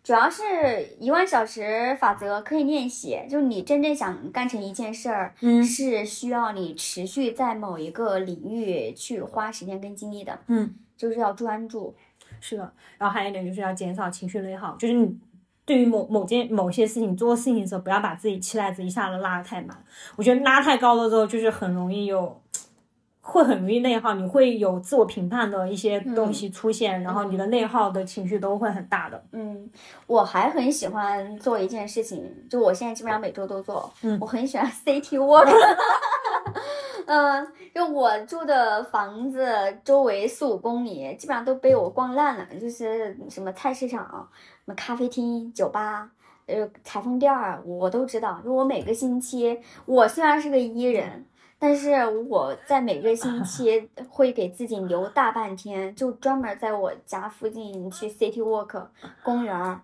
[0.08, 0.42] 主要是
[0.98, 11.94] 一万小时法则可以练习，就是你真正想干成一件事儿，嗯，是需要你持续在某一个领域去花时间跟精力的，嗯，就是要专注。
[12.40, 15.14] 是的，然后还有一点就是要减少情绪内耗，就是你
[15.66, 19.76] 对于某某件某些事情做事情的时候，不要把自己期待值一下子拉得太满。
[20.16, 22.40] 我觉得拉太高了之后，就是很容易有。
[23.28, 29.22] 会很容易内耗，你会有自我评判的一些东西出现，然后你的内耗的情绪都会很大的。
[29.32, 29.70] 嗯，
[30.06, 33.92] 我还很喜欢做一件事情，就我现在基本上每周都做。
[34.02, 35.46] 嗯，我很喜欢 City Walk。
[37.04, 39.46] 嗯，就我住的房子
[39.84, 44.06] 周围四五公里，基本上都被我逛烂了，就是什么菜市场、
[44.64, 46.10] 什么咖啡厅、酒吧、
[46.46, 48.40] 呃裁缝店儿，我都知道。
[48.42, 51.26] 就我每个星期，我虽然是个 E 人。
[51.58, 58.86] 但是我在每个星期 会给自己留大半天，就专门在我家附近去 City Walk
[59.22, 59.80] 公园儿。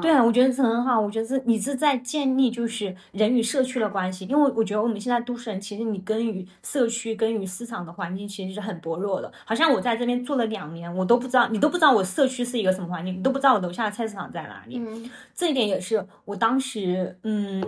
[0.00, 1.00] 对啊，我觉得这很好。
[1.00, 9.30] 我觉得是你是在建立就是人与社区的关系，因为我觉得我们现在都市人其实你跟与社区、跟与市场的环境其实是很薄弱的。
[9.44, 14.78] 好像我在这边住了两年，我都不知道，你都不知道我社区是一个什么环境，你都不知道我楼下的菜市场在哪里。
[14.78, 17.60] 嗯，这一点也是我当时嗯。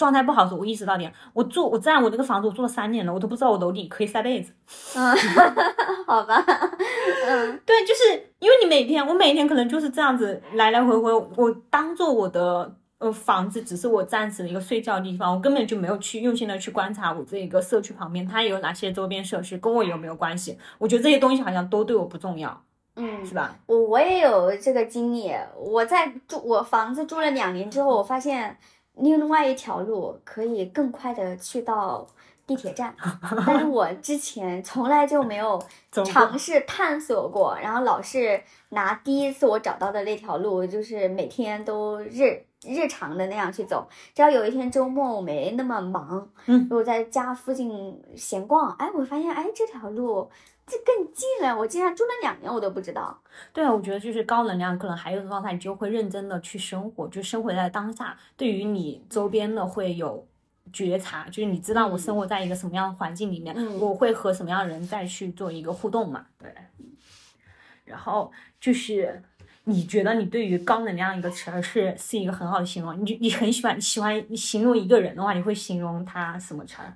[0.00, 4.54] 状态不好的时候，我意识到点，我住我在我那个房子，我住了三年了，我都不知道我楼底可以晒被子。
[4.96, 5.14] 嗯，
[6.08, 6.42] 好吧，
[7.26, 20.58] 嗯，对，就是因为你每天，我每天可能就是这样子来来回回，我当做我的呃房子，只是我暂时的一个睡觉的地方，我根本就没有去用心的去观察我这一个社区旁边它有哪些周边设施，跟我有没有关系？
[20.78, 22.62] 我觉得这些东西好像都对我不重要，
[22.96, 23.54] 嗯，是吧？
[23.66, 28.56] 我我也有这个经历，我在住我房子住了两年之后，我发现。
[28.96, 32.06] 另外一条路可以更快的去到
[32.46, 32.94] 地铁站，
[33.46, 35.62] 但是我之前从来就没有
[36.04, 43.88] 尝试探索过，然后老是拿第一次我找到的那条路，就是每天都日日常的那样去走。
[44.14, 50.28] 只要有一天周末我没那么忙，嗯，我在家附近闲逛，哎，我发现哎这条路。
[50.70, 53.20] 这更近了，我竟然住了两年，我都不知道。
[53.52, 58.16] 对啊，我觉得就是高能量，可能还有状态，你就会认真的去生活，就生活在当下。
[58.36, 60.24] 对于你周边的会有
[60.72, 66.26] 觉察，就是你知道我生活在一个什么样的环境里面，我会和什么样的人再去做一个互动嘛？
[66.38, 66.54] 对。
[67.84, 69.20] 然后就是
[69.64, 76.94] 你觉得你对于高能量一个词儿是是一个很好的形容，你你很喜欢喜欢你形容一个人的话，你会形容他什么词儿？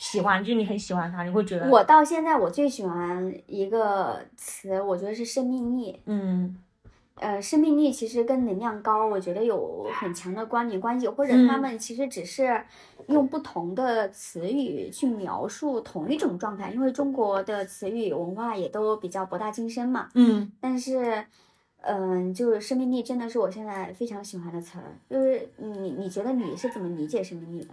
[0.00, 6.00] 喜欢，就你很喜欢他，你会觉得我到现在我最喜欢一个词，我觉得是生命力。
[6.06, 6.56] 嗯，
[7.16, 12.64] 呃，生命力其实跟能量高，我觉得有很强的关联关系，或者他们其实只是
[13.08, 20.08] 用不同的词语去描述同一种状态，因为中国的词语文化也都比较博大精深嘛。
[20.14, 21.26] 嗯，但是，
[21.82, 24.96] 嗯，就是生命力真的是我现在非常喜欢的词儿。
[25.08, 27.68] 就是你，你觉得你是怎么理解生命力的？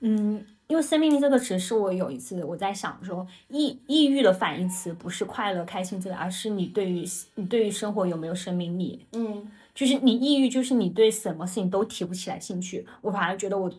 [0.00, 7.04] 嗯，因为生命力这个词是我有一次我在想说，抑抑郁的反义词不是快乐、开心这个，而是你对于
[7.36, 9.06] 你对于生活有没有生命力？
[9.12, 12.86] 嗯，就是你抑郁，就是你对什么事情都提不起来兴趣。
[13.00, 13.70] 我反而觉得我。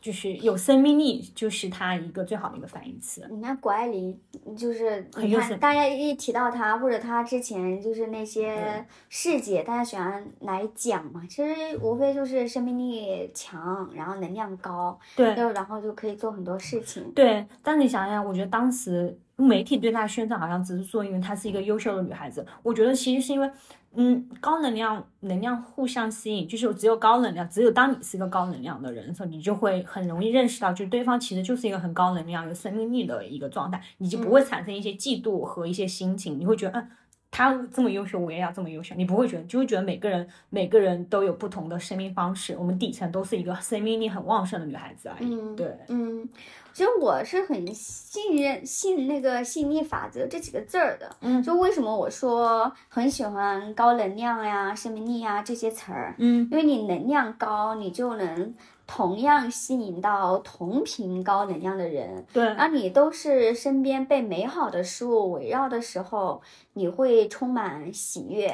[0.00, 3.26] 就是有生命力，就是它一个最好的一个反义词。
[3.30, 4.18] 你看谷爱凌，
[4.56, 11.22] 就是你看大家一提到她，或者她之前就是那些事迹，大家喜欢来讲嘛。
[11.28, 17.12] 其实无非就是生命力强，然后能量高，对，然后就可以做很多事情。
[17.12, 22.46] 对，但你想想，我觉得当时媒体对她宣传好像只是说，因为她是一个优秀的女孩子。
[22.62, 23.50] 我觉得其实是因为。
[23.96, 36.88] 嗯，高能量，能量互相吸引，就是只有高能量，只有当你是一个高能量的人的时候，你就会很容易认识到，就是对方其实就是一个很高能量、有生命力的一个状态，你就不会产生一些嫉妒和一些心情，你会觉得，嗯。
[37.30, 38.94] 他这么优秀，我也要这么优秀。
[38.96, 42.56] 你不会觉得，就会觉得每个人每个人都有不同的生命方式。
[42.58, 45.32] 我们底层都是一个生命力很旺盛的女孩子而已。
[45.32, 46.28] 嗯，对，嗯，
[46.72, 51.08] 其实我是很信任信那个吸引力法则这几个字儿的。
[51.20, 56.14] 嗯，就为什么我说很喜欢高能量呀、生命力呀这些词儿。
[56.18, 58.54] 嗯，因为你能量高，你就能。
[58.92, 68.48] 同样吸引到同频高能量的人，对，而你都是身边被美好的事物围绕的时候，你会充满喜悦，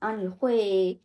[0.00, 0.98] 然后你会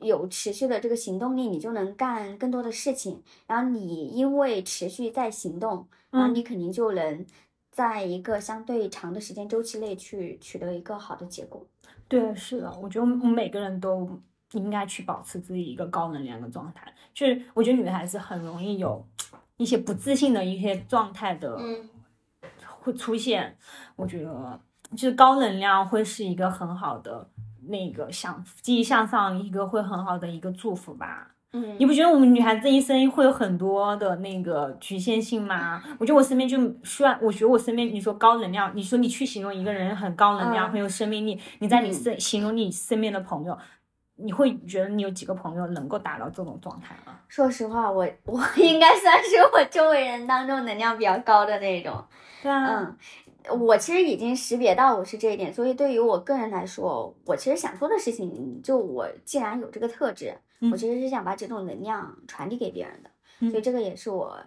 [0.00, 3.22] 有持续的这个行动力，你就能干更多的事情。
[3.46, 7.24] 然后你因为持续在行动，然后你肯定就能
[7.72, 11.66] 在一个相对长的时间周期内去取得一个好的结果。
[12.06, 14.06] 对，是的，我觉得我们每个人都。
[14.56, 19.06] 应该去保持自己一个高能量的状态，就是我觉得女孩子很容易有
[19.56, 21.58] 一些不自信的一些状态的
[22.80, 23.56] 会出现。
[23.94, 24.60] 我觉得
[24.92, 27.28] 就是高能量会是一个很好的
[27.68, 31.32] 那个向积极向上一个会很好的一个祝福吧。
[31.52, 35.82] 嗯，你不觉得我们女孩子一生会有很多的那个局限性吗？
[35.98, 43.56] 我觉得我身边就需要，我觉得我身边你说高能量，你说你去形容一个人很高能量很有生命力，你在你身形容你身边的朋友。
[44.16, 47.18] 你会觉得你有几个朋友能够达到这种状态吗？
[47.28, 52.02] 说实话，我我 应该算是我周围人当中能量比较高的那种。
[52.42, 52.96] 对啊，
[53.48, 60.34] 嗯，我其实已经识别到我是这一点，所以对于我个人来说，我其实想做的事情，就我既然有这个特质，
[60.72, 63.10] 我其实是想把这种能量传递给别人的。
[63.50, 64.38] 所以这个也是我，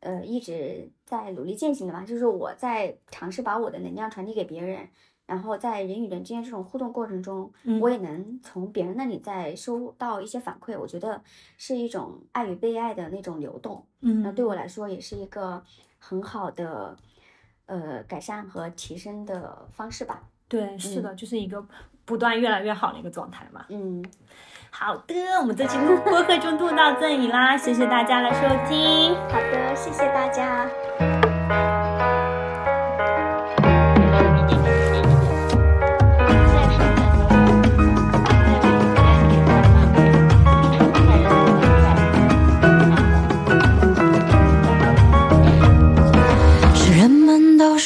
[0.00, 4.88] 呃，一直在努力践行的嘛，就是我在尝试把我的能量传递给别人。
[5.26, 7.50] 然后在人与人之间这种互动过程中，
[7.80, 11.20] 我也能从别人那里再收到一些反馈，我觉得
[11.56, 13.84] 是一种爱与被爱的那种流动。
[14.00, 15.62] 嗯，那对我来说也是一个
[15.98, 16.94] 很好的
[17.66, 20.22] 呃改善和提升的方式吧。
[20.46, 21.66] 对，是的，就是一个
[22.04, 23.64] 不断越来越好的一个状态嘛。
[23.70, 24.04] 嗯，
[24.70, 29.14] 好的，我们这期播客就录到这里啦，谢谢大家的收听。
[29.30, 31.83] 好的，谢谢大家。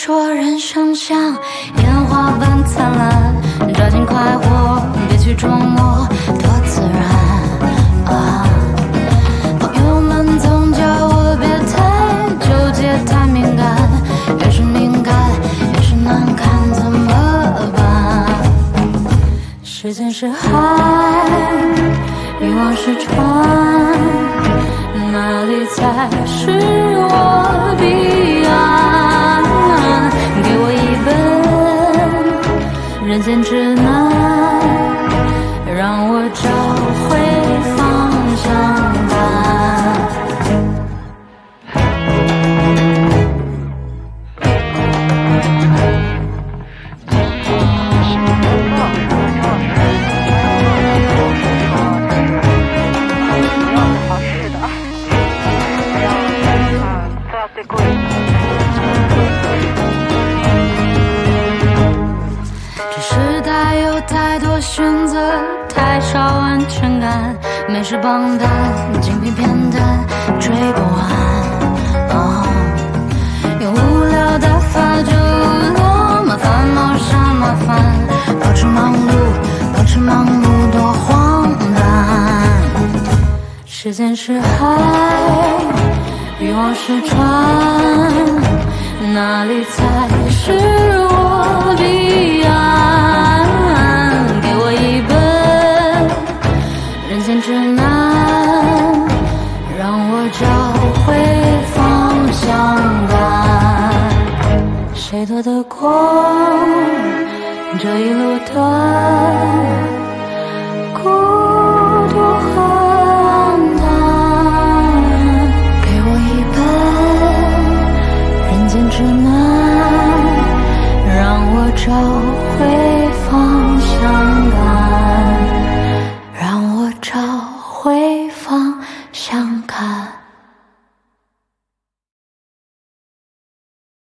[0.08, 1.18] 说人生像
[1.76, 3.36] 烟花般灿烂，
[3.74, 7.02] 抓紧快活，别去琢磨多自然。
[8.06, 8.48] 啊，
[9.60, 11.76] 朋友们总叫我别太
[12.40, 13.76] 纠结，太敏感，
[14.40, 15.14] 越是敏感
[15.74, 18.24] 越是难看，怎么办？
[19.62, 20.48] 时间是海，
[22.40, 23.14] 欲望是船，
[25.12, 26.87] 哪里才是